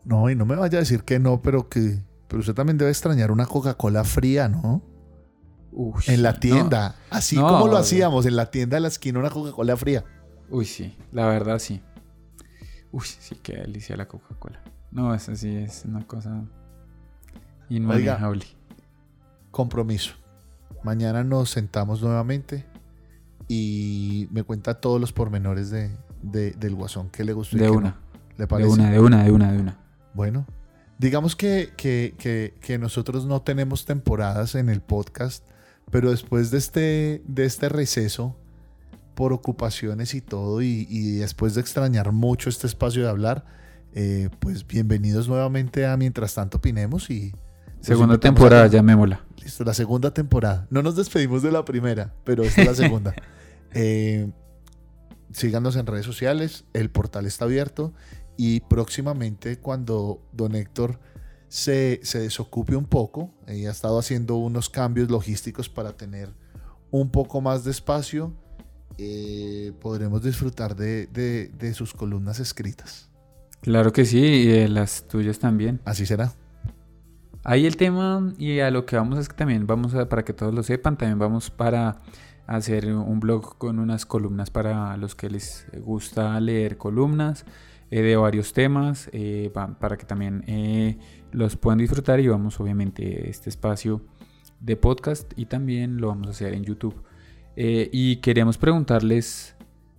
No, 0.03 0.29
y 0.29 0.35
no 0.35 0.45
me 0.45 0.55
vaya 0.55 0.79
a 0.79 0.81
decir 0.81 1.03
que 1.03 1.19
no, 1.19 1.41
pero 1.41 1.69
que 1.69 2.03
pero 2.31 2.39
usted 2.39 2.53
también 2.53 2.77
debe 2.77 2.91
extrañar 2.91 3.29
una 3.29 3.45
Coca-Cola 3.45 4.05
fría, 4.05 4.47
¿no? 4.47 4.81
en 6.07 6.23
la 6.23 6.39
tienda, 6.39 6.95
así 7.09 7.35
como 7.35 7.67
lo 7.67 7.75
hacíamos, 7.75 8.25
en 8.25 8.37
la 8.37 8.51
tienda 8.51 8.75
de 8.75 8.81
la 8.81 8.87
esquina 8.87 9.19
una 9.19 9.29
Coca-Cola 9.29 9.75
fría. 9.75 10.05
Uy, 10.49 10.63
sí, 10.63 10.97
la 11.11 11.27
verdad 11.27 11.59
sí. 11.59 11.81
Uy, 12.91 13.03
sí, 13.03 13.35
qué 13.43 13.57
delicia 13.57 13.97
la 13.97 14.07
Coca-Cola. 14.07 14.63
No, 14.91 15.13
eso 15.13 15.35
sí 15.35 15.53
es 15.57 15.83
una 15.83 16.07
cosa 16.07 16.45
inmanejable. 17.71 18.45
compromiso. 19.49 20.13
Mañana 20.83 21.23
nos 21.23 21.49
sentamos 21.49 22.01
nuevamente 22.01 22.65
y 23.47 24.27
me 24.31 24.43
cuenta 24.43 24.79
todos 24.79 24.99
los 24.99 25.13
pormenores 25.13 25.69
de, 25.69 25.91
del 26.21 26.75
guasón. 26.75 27.09
¿Qué 27.09 27.23
le 27.23 27.33
gustó? 27.33 27.57
De 27.57 27.69
una. 27.69 27.99
¿Le 28.37 28.47
parece? 28.47 28.69
De 28.69 28.73
una, 28.73 28.91
de 28.91 28.99
una, 28.99 29.23
de 29.23 29.31
una, 29.31 29.51
de 29.51 29.59
una. 29.59 29.79
Bueno, 30.13 30.45
digamos 30.97 31.35
que, 31.35 31.71
que, 31.77 32.15
que, 32.59 32.77
nosotros 32.77 33.25
no 33.25 33.41
tenemos 33.41 33.85
temporadas 33.85 34.55
en 34.55 34.69
el 34.69 34.81
podcast, 34.81 35.45
pero 35.89 36.11
después 36.11 36.51
de 36.51 36.57
este, 36.57 37.23
de 37.27 37.45
este 37.45 37.69
receso 37.69 38.37
por 39.15 39.33
ocupaciones 39.33 40.13
y 40.15 40.21
todo, 40.21 40.61
y, 40.61 40.85
después 41.17 41.55
de 41.55 41.61
extrañar 41.61 42.11
mucho 42.11 42.49
este 42.49 42.67
espacio 42.67 43.03
de 43.03 43.09
hablar, 43.09 43.45
eh, 43.93 44.29
pues 44.39 44.65
bienvenidos 44.65 45.27
nuevamente 45.27 45.85
a 45.85 45.95
Mientras 45.97 46.33
tanto 46.33 46.57
opinemos 46.57 47.09
y... 47.09 47.33
Segunda 47.81 48.19
temporada, 48.19 48.67
llamémosla. 48.67 49.25
Listo, 49.43 49.63
la 49.63 49.73
segunda 49.73 50.13
temporada. 50.13 50.67
No 50.69 50.81
nos 50.81 50.95
despedimos 50.95 51.41
de 51.41 51.51
la 51.51 51.65
primera, 51.65 52.13
pero 52.23 52.43
esta 52.43 52.61
es 52.61 52.67
la 52.67 52.75
segunda. 52.75 53.15
eh, 53.73 54.31
síganos 55.31 55.75
en 55.75 55.85
redes 55.85 56.05
sociales, 56.05 56.65
el 56.73 56.89
portal 56.89 57.25
está 57.25 57.45
abierto 57.45 57.93
y 58.37 58.61
próximamente 58.61 59.57
cuando 59.59 60.21
don 60.31 60.55
Héctor 60.55 60.99
se, 61.47 61.99
se 62.03 62.19
desocupe 62.19 62.75
un 62.75 62.85
poco, 62.85 63.33
ella 63.47 63.69
ha 63.69 63.71
estado 63.71 63.99
haciendo 63.99 64.35
unos 64.37 64.69
cambios 64.69 65.09
logísticos 65.09 65.69
para 65.69 65.93
tener 65.97 66.29
un 66.91 67.09
poco 67.09 67.41
más 67.41 67.63
de 67.63 67.71
espacio, 67.71 68.33
eh, 68.97 69.73
podremos 69.81 70.21
disfrutar 70.21 70.75
de, 70.75 71.07
de, 71.07 71.73
sus 71.73 71.93
columnas 71.93 72.39
escritas. 72.39 73.09
Claro 73.61 73.93
que 73.93 74.05
sí, 74.05 74.19
y 74.19 74.45
de 74.47 74.67
las 74.67 75.07
tuyas 75.07 75.39
también. 75.39 75.81
Así 75.85 76.05
será. 76.05 76.33
Ahí 77.43 77.65
el 77.65 77.75
tema 77.75 78.33
y 78.37 78.59
a 78.59 78.69
lo 78.69 78.85
que 78.85 78.95
vamos 78.95 79.17
es 79.17 79.27
que 79.27 79.35
también 79.35 79.65
vamos 79.65 79.95
a, 79.95 80.07
para 80.07 80.23
que 80.23 80.33
todos 80.33 80.53
lo 80.53 80.61
sepan, 80.61 80.95
también 80.95 81.17
vamos 81.17 81.49
para 81.49 82.01
hacer 82.45 82.93
un 82.93 83.19
blog 83.19 83.57
con 83.57 83.79
unas 83.79 84.05
columnas 84.05 84.51
para 84.51 84.95
los 84.97 85.15
que 85.15 85.29
les 85.29 85.65
gusta 85.83 86.39
leer 86.39 86.77
columnas 86.77 87.45
eh, 87.89 88.01
de 88.01 88.15
varios 88.15 88.53
temas 88.53 89.09
eh, 89.11 89.51
para 89.53 89.97
que 89.97 90.05
también 90.05 90.43
eh, 90.47 90.97
los 91.31 91.55
puedan 91.55 91.79
disfrutar 91.79 92.19
y 92.19 92.27
vamos 92.27 92.59
obviamente 92.59 93.29
este 93.29 93.49
espacio 93.49 94.01
de 94.59 94.75
podcast 94.75 95.33
y 95.35 95.45
también 95.45 95.97
lo 95.97 96.09
vamos 96.09 96.27
a 96.27 96.31
hacer 96.31 96.53
en 96.53 96.63
YouTube. 96.63 97.01
y 97.55 98.17
queríamos 98.17 98.57
preguntarles 98.57 99.55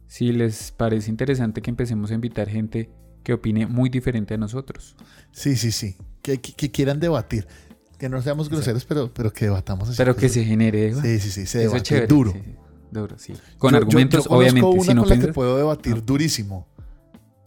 si 0.07 0.33
les 0.33 0.71
parece 0.73 1.11
interesante 1.11 1.61
que 1.61 1.71
empecemos 1.71 2.13
a 2.13 2.15
invitar 2.15 2.49
gente 2.49 2.91
que 3.23 3.33
opine 3.33 3.67
muy 3.67 3.91
diferente 3.91 4.35
a 4.35 4.37
nosotros. 4.37 4.97
Sí, 5.31 5.57
sí, 5.57 5.73
sí, 5.73 5.97
que, 6.23 6.41
que, 6.41 6.71
quieran 6.71 7.01
debatir. 7.01 7.47
Que 7.99 8.09
no 8.09 8.21
seamos 8.21 8.49
groseros, 8.49 8.85
pero, 8.85 9.13
pero 9.13 9.33
que 9.33 9.45
debatamos. 9.47 9.89
Así 9.89 9.97
pero 9.97 10.17
que 10.17 10.29
se 10.29 10.45
genere. 10.45 10.95
Sí, 10.95 11.19
sí, 11.21 11.31
sí, 11.31 11.47
se 11.47 11.59
debate 11.59 12.07
duro. 12.07 12.35
duro, 12.91 13.19
sí. 13.19 13.35
Con 13.59 13.75
argumentos, 13.75 14.27
obviamente. 14.29 14.69
Una 14.69 14.83
si 14.83 14.95
no 14.95 15.03
con 15.03 15.11
la 15.11 15.27
que 15.27 15.33
puedo 15.33 15.57
debatir 15.57 16.05
durísimo. 16.05 16.67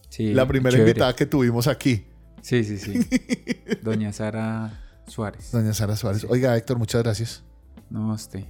Sí, 0.08 0.32
la 0.32 0.46
primera 0.48 0.78
invitada 0.78 1.14
que 1.14 1.26
tuvimos 1.26 1.66
aquí. 1.66 2.06
Sí, 2.40 2.64
sí, 2.64 2.78
sí. 2.78 3.06
Doña 3.82 4.12
Sara 4.12 5.02
Suárez. 5.06 5.50
Doña 5.52 5.74
Sara 5.74 5.96
Suárez. 5.96 6.24
Oiga, 6.28 6.56
Héctor, 6.56 6.78
muchas 6.78 7.02
gracias. 7.02 7.42
No, 7.90 8.14
usted. 8.14 8.44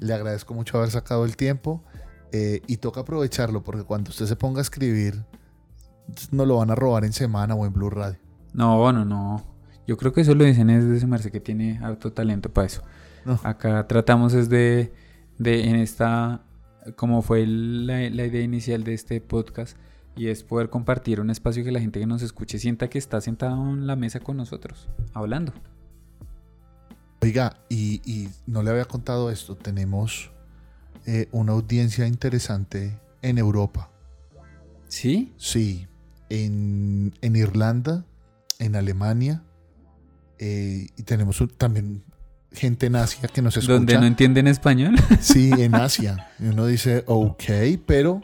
Le 0.00 0.14
agradezco 0.14 0.54
mucho 0.54 0.78
haber 0.78 0.90
sacado 0.90 1.24
el 1.24 1.36
tiempo 1.36 1.84
eh, 2.32 2.62
y 2.66 2.78
toca 2.78 3.00
aprovecharlo 3.00 3.62
porque 3.62 3.84
cuando 3.84 4.10
usted 4.10 4.26
se 4.26 4.36
ponga 4.36 4.60
a 4.60 4.62
escribir, 4.62 5.24
no 6.30 6.46
lo 6.46 6.56
van 6.56 6.70
a 6.70 6.74
robar 6.74 7.04
en 7.04 7.12
semana 7.12 7.54
o 7.54 7.66
en 7.66 7.72
Blue 7.72 7.90
Radio. 7.90 8.18
No, 8.52 8.92
no, 8.92 9.04
no. 9.04 9.44
Yo 9.86 9.96
creo 9.96 10.12
que 10.12 10.20
eso 10.20 10.34
lo 10.34 10.44
dicen 10.44 10.70
es 10.70 11.00
de 11.00 11.06
merced 11.06 11.30
que 11.30 11.40
tiene 11.40 11.78
harto 11.82 12.12
talento 12.12 12.52
para 12.52 12.66
eso. 12.66 12.82
Acá 13.42 13.86
tratamos 13.86 14.34
es 14.34 14.48
de, 14.48 14.92
de 15.38 15.68
en 15.68 15.76
esta, 15.76 16.42
como 16.96 17.22
fue 17.22 17.46
la, 17.46 18.08
la, 18.10 18.26
idea 18.26 18.42
inicial 18.42 18.84
de 18.84 18.94
este 18.94 19.20
podcast, 19.20 19.76
y 20.16 20.28
es 20.28 20.42
poder 20.42 20.70
compartir 20.70 21.20
un 21.20 21.30
espacio 21.30 21.62
que 21.62 21.72
la 21.72 21.80
gente 21.80 22.00
que 22.00 22.06
nos 22.06 22.22
escuche 22.22 22.58
sienta 22.58 22.88
que 22.88 22.98
está 22.98 23.20
sentado 23.20 23.54
en 23.70 23.86
la 23.86 23.96
mesa 23.96 24.20
con 24.20 24.36
nosotros, 24.36 24.88
hablando. 25.14 25.52
Oiga, 27.20 27.56
y, 27.68 28.28
no 28.46 28.62
le 28.62 28.70
había 28.70 28.84
contado 28.84 29.30
esto, 29.30 29.56
tenemos 29.56 30.30
eh, 31.06 31.28
una 31.32 31.52
audiencia 31.52 32.06
interesante 32.06 32.98
en 33.22 33.38
Europa. 33.38 33.90
¿Sí? 34.88 35.32
Sí, 35.36 35.86
en, 36.28 37.12
Irlanda, 37.22 38.04
en 38.58 38.76
Alemania, 38.76 39.42
eh, 40.38 40.88
y 40.96 41.02
tenemos 41.02 41.42
también 41.56 42.04
gente 42.52 42.86
en 42.86 42.96
Asia 42.96 43.28
que 43.28 43.42
nos 43.42 43.56
escucha. 43.56 43.74
¿Donde 43.74 43.98
no 43.98 44.06
entienden 44.06 44.46
español? 44.46 44.96
Sí, 45.20 45.50
en 45.56 45.74
Asia. 45.74 46.28
Y 46.38 46.46
uno 46.46 46.66
dice, 46.66 47.04
ok, 47.06 47.44
pero 47.86 48.22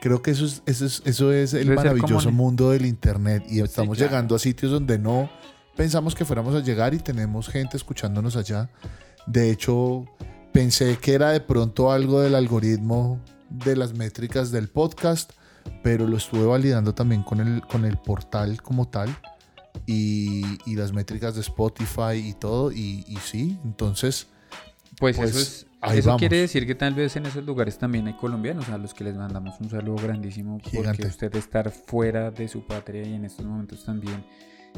creo 0.00 0.22
que 0.22 0.32
eso 0.32 0.44
es, 0.44 0.62
eso 0.66 0.86
es, 0.86 1.02
eso 1.04 1.32
es 1.32 1.54
el 1.54 1.72
maravilloso 1.72 2.32
mundo 2.32 2.70
del 2.70 2.86
Internet 2.86 3.44
y 3.48 3.60
estamos 3.60 3.98
llegando 3.98 4.34
a 4.34 4.38
sitios 4.38 4.72
donde 4.72 4.98
no 4.98 5.30
pensamos 5.76 6.14
que 6.14 6.24
fuéramos 6.24 6.54
a 6.54 6.60
llegar 6.60 6.92
y 6.94 6.98
tenemos 6.98 7.48
gente 7.48 7.76
escuchándonos 7.76 8.36
allá. 8.36 8.68
De 9.26 9.50
hecho, 9.50 10.04
pensé 10.52 10.98
que 10.98 11.14
era 11.14 11.30
de 11.30 11.40
pronto 11.40 11.92
algo 11.92 12.20
del 12.20 12.34
algoritmo 12.34 13.20
de 13.48 13.76
las 13.76 13.94
métricas 13.94 14.50
del 14.50 14.68
podcast 14.68 15.32
pero 15.82 16.06
lo 16.06 16.16
estuve 16.16 16.44
validando 16.44 16.94
también 16.94 17.22
con 17.22 17.40
el, 17.40 17.62
con 17.62 17.84
el 17.84 17.96
portal 17.96 18.62
como 18.62 18.88
tal 18.88 19.08
y, 19.86 20.42
y 20.66 20.76
las 20.76 20.92
métricas 20.92 21.34
de 21.34 21.40
Spotify 21.40 22.14
y 22.14 22.34
todo. 22.34 22.72
Y, 22.72 23.04
y 23.06 23.16
sí, 23.16 23.58
entonces. 23.64 24.28
Pues, 24.98 25.18
eso, 25.18 25.32
pues, 25.32 25.36
es, 25.36 25.66
eso 25.98 26.16
quiere 26.16 26.38
decir 26.38 26.66
que 26.66 26.74
tal 26.74 26.94
vez 26.94 27.16
en 27.16 27.26
esos 27.26 27.44
lugares 27.44 27.76
también 27.78 28.06
hay 28.06 28.14
colombianos 28.14 28.68
a 28.68 28.78
los 28.78 28.94
que 28.94 29.02
les 29.02 29.16
mandamos 29.16 29.58
un 29.58 29.68
saludo 29.68 29.96
grandísimo 29.96 30.58
porque 30.72 31.06
usted 31.06 31.34
estar 31.34 31.70
fuera 31.70 32.30
de 32.30 32.46
su 32.46 32.64
patria 32.64 33.02
y 33.02 33.14
en 33.14 33.24
estos 33.24 33.44
momentos 33.44 33.84
también. 33.84 34.24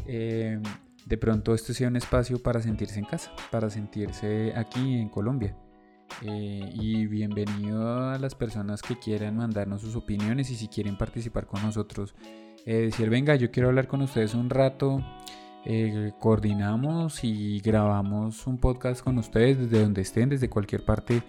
Eh, 0.07 0.61
de 1.05 1.19
pronto 1.19 1.55
esto 1.55 1.75
sea 1.75 1.89
un 1.89 1.97
espacio 1.97 2.43
para 2.43 2.63
sentirse 2.63 2.99
en 2.99 3.05
casa, 3.05 3.31
para 3.51 3.69
sentirse 3.69 4.55
aquí 4.57 4.95
en 4.95 5.11
Colombia. 5.11 5.55
Eh, 6.23 6.71
y 6.75 7.07
bienvenido 7.07 8.09
a 8.11 8.19
las 8.19 8.35
personas 8.35 8.83
que 8.83 8.99
quieran 8.99 9.37
mandarnos 9.37 9.81
sus 9.81 9.97
opiniones 9.97 10.51
y 10.51 10.57
si 10.57 10.69
quieren 10.69 10.97
participar 10.97 11.47
con 11.47 11.63
nosotros. 11.63 12.15
Eh, 12.67 12.77
decir, 12.77 13.11
venga, 13.11 13.35
yo 13.35 13.51
quiero 13.51 13.69
hablar 13.69 13.89
con 13.89 14.03
ustedes 14.03 14.35
un 14.35 14.51
rato. 14.51 15.05
Eh, 15.67 16.13
coordinamos 16.21 17.25
y 17.25 17.59
grabamos 17.61 18.47
un 18.47 18.59
podcast 18.59 19.03
con 19.03 19.19
ustedes 19.19 19.59
desde 19.59 19.83
donde 19.83 20.03
estén, 20.03 20.29
desde 20.29 20.51
cualquier 20.51 20.85
parte 20.85 21.23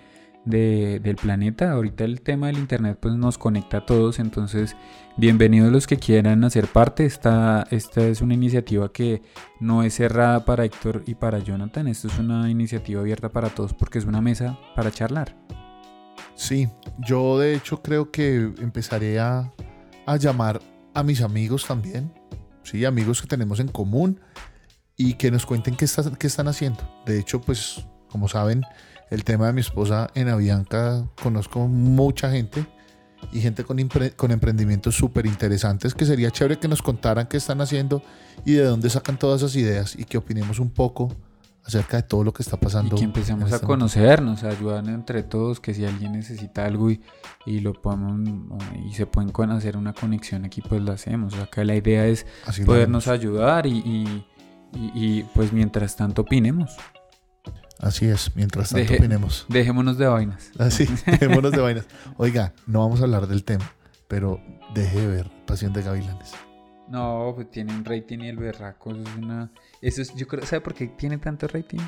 del 0.45 1.15
planeta. 1.15 1.71
Ahorita 1.71 2.03
el 2.03 2.21
tema 2.21 2.47
del 2.47 2.59
internet 2.59 2.97
pues 3.01 3.15
nos 3.15 3.37
conecta 3.37 3.77
a 3.77 3.85
todos, 3.85 4.19
entonces 4.19 4.75
bienvenidos 5.17 5.71
los 5.71 5.87
que 5.87 5.97
quieran 5.97 6.43
hacer 6.43 6.67
parte. 6.67 7.05
Esta, 7.05 7.65
esta 7.71 8.01
es 8.05 8.21
una 8.21 8.35
iniciativa 8.35 8.91
que 8.91 9.21
no 9.59 9.83
es 9.83 9.95
cerrada 9.95 10.45
para 10.45 10.65
Héctor 10.65 11.03
y 11.05 11.15
para 11.15 11.39
Jonathan, 11.39 11.87
esto 11.87 12.07
es 12.07 12.19
una 12.19 12.49
iniciativa 12.49 13.01
abierta 13.01 13.29
para 13.29 13.49
todos 13.49 13.73
porque 13.73 13.97
es 13.97 14.05
una 14.05 14.21
mesa 14.21 14.57
para 14.75 14.91
charlar. 14.91 15.35
Sí, 16.35 16.69
yo 16.99 17.39
de 17.39 17.55
hecho 17.55 17.81
creo 17.81 18.11
que 18.11 18.53
empezaré 18.59 19.19
a, 19.19 19.51
a 20.05 20.17
llamar 20.17 20.61
a 20.93 21.03
mis 21.03 21.21
amigos 21.21 21.65
también, 21.65 22.13
sí, 22.63 22.85
amigos 22.85 23.21
que 23.21 23.27
tenemos 23.27 23.59
en 23.59 23.69
común 23.69 24.19
y 24.97 25.15
que 25.15 25.31
nos 25.31 25.45
cuenten 25.45 25.75
qué, 25.75 25.87
qué 26.19 26.27
están 26.27 26.47
haciendo. 26.47 26.79
De 27.05 27.19
hecho, 27.19 27.41
pues 27.41 27.85
como 28.09 28.29
saben, 28.29 28.63
el 29.09 29.23
tema 29.23 29.47
de 29.47 29.53
mi 29.53 29.61
esposa 29.61 30.09
en 30.15 30.29
Avianca, 30.29 31.05
conozco 31.21 31.67
mucha 31.67 32.31
gente 32.31 32.65
y 33.31 33.41
gente 33.41 33.63
con, 33.63 33.77
con 34.15 34.31
emprendimientos 34.31 34.95
súper 34.95 35.25
interesantes 35.25 35.93
que 35.95 36.05
sería 36.05 36.31
chévere 36.31 36.59
que 36.59 36.67
nos 36.67 36.81
contaran 36.81 37.27
qué 37.27 37.37
están 37.37 37.61
haciendo 37.61 38.03
y 38.45 38.53
de 38.53 38.63
dónde 38.63 38.89
sacan 38.89 39.17
todas 39.17 39.41
esas 39.41 39.55
ideas 39.55 39.95
y 39.97 40.05
que 40.05 40.17
opinemos 40.17 40.59
un 40.59 40.69
poco 40.69 41.11
acerca 41.65 41.97
de 41.97 42.03
todo 42.03 42.23
lo 42.23 42.31
que 42.31 42.43
está 42.43 42.57
pasando. 42.57 42.95
Y 42.95 42.99
que 42.99 43.05
empecemos 43.05 43.51
a 43.51 43.55
este 43.55 43.65
conocernos, 43.65 44.43
a 44.43 44.51
entre 44.51 45.23
todos, 45.23 45.59
que 45.59 45.73
si 45.73 45.83
alguien 45.83 46.11
necesita 46.11 46.65
algo 46.65 46.91
y, 46.91 47.01
y, 47.45 47.59
lo 47.59 47.73
podemos 47.73 48.19
y 48.85 48.93
se 48.93 49.07
pueden 49.07 49.31
hacer 49.51 49.75
una 49.75 49.93
conexión 49.93 50.45
aquí, 50.45 50.61
pues 50.61 50.81
lo 50.81 50.91
hacemos. 50.91 51.33
O 51.33 51.37
sea, 51.37 51.45
acá 51.45 51.63
la 51.63 51.75
idea 51.75 52.05
es 52.05 52.27
podernos 52.65 53.07
ayudar 53.07 53.65
y, 53.65 54.23
y, 54.73 55.23
pues 55.33 55.51
mientras 55.51 55.95
tanto 55.95 56.21
opinemos. 56.21 56.77
Así 57.79 58.05
es, 58.05 58.35
mientras 58.35 58.69
tanto 58.69 58.93
opinemos. 58.93 59.45
Dejémonos 59.49 59.97
de 59.97 60.07
vainas. 60.07 60.51
Así, 60.57 60.87
ah, 61.07 61.11
dejémonos 61.11 61.51
de 61.51 61.59
vainas. 61.59 61.85
Oiga, 62.17 62.53
no 62.67 62.79
vamos 62.79 63.01
a 63.01 63.03
hablar 63.03 63.27
del 63.27 63.43
tema, 63.43 63.69
pero 64.07 64.39
deje 64.73 65.01
de 65.01 65.07
ver 65.07 65.31
Pasión 65.45 65.73
de 65.73 65.83
Gavilanes. 65.83 66.33
No, 66.87 67.31
pues 67.35 67.49
tiene 67.49 67.73
un 67.73 67.83
rating 67.83 68.19
y 68.19 68.29
el 68.29 68.37
berraco 68.37 68.91
es 68.91 69.15
una... 69.17 69.51
Eso 69.81 70.01
es, 70.01 70.13
yo 70.15 70.27
creo, 70.27 70.45
¿sabe 70.45 70.61
por 70.61 70.73
qué 70.73 70.87
tiene 70.87 71.17
tanto 71.17 71.47
rating? 71.47 71.81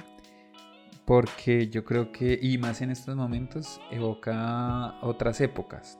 Porque 1.06 1.69
yo 1.69 1.86
creo 1.86 2.12
que, 2.12 2.38
y 2.41 2.58
más 2.58 2.82
en 2.82 2.91
estos 2.91 3.15
momentos, 3.15 3.80
evoca 3.91 4.95
otras 5.02 5.39
épocas. 5.39 6.00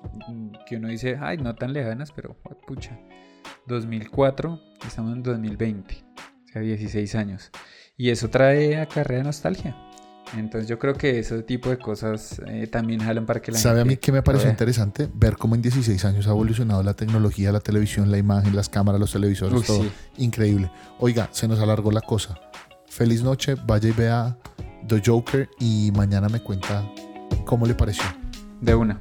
Que 0.68 0.78
uno 0.78 0.90
dice, 0.90 1.18
ay, 1.22 1.38
no 1.38 1.56
tan 1.56 1.72
lejanas, 1.74 2.12
pero 2.12 2.36
pucha. 2.66 3.00
2004, 3.68 4.60
estamos 4.86 5.14
en 5.14 5.24
2020, 5.24 5.96
o 5.96 6.52
sea, 6.52 6.62
16 6.62 7.16
años. 7.16 7.52
Y 7.98 8.12
eso 8.12 8.30
trae 8.30 8.80
a 8.80 8.86
carrera 8.86 9.24
nostalgia. 9.24 9.76
Entonces 10.38 10.70
yo 10.70 10.78
creo 10.78 10.94
que 10.94 11.20
ese 11.20 11.42
tipo 11.42 11.70
de 11.70 11.80
cosas 11.80 12.40
eh, 12.46 12.68
también 12.68 13.00
jalan 13.00 13.26
para 13.26 13.42
que 13.42 13.52
la 13.52 13.58
¿Sabe 13.58 13.82
a 13.82 13.86
mí 13.86 13.98
que 13.98 14.12
me 14.12 14.22
pareció 14.22 14.50
interesante? 14.50 15.10
Ver 15.12 15.36
cómo 15.38 15.56
en 15.56 15.64
16 15.64 16.06
años 16.06 16.28
ha 16.28 16.32
evolucionado 16.32 16.84
la 16.84 16.94
tecnología, 16.94 17.52
la 17.52 17.62
televisión, 17.62 18.12
la 18.12 18.18
imagen, 18.18 18.56
las 18.56 18.70
cámaras, 18.70 19.00
los 19.00 19.12
televisores, 19.12 19.66
todo. 19.66 19.86
Increíble. 20.18 20.70
Oiga, 21.00 21.30
se 21.32 21.48
nos 21.48 21.60
alargó 21.60 21.92
la 21.92 22.02
cosa. 22.02 22.40
Feliz 22.88 23.24
noche, 23.24 23.56
vaya 23.66 23.90
y 23.90 23.94
vea 23.94 24.38
The 24.88 25.02
Joker 25.04 25.50
y 25.60 25.92
mañana 25.96 26.30
me 26.30 26.42
cuenta 26.42 26.86
cómo 27.46 27.66
le 27.66 27.74
pareció. 27.74 28.06
De 28.62 28.76
una. 28.76 29.00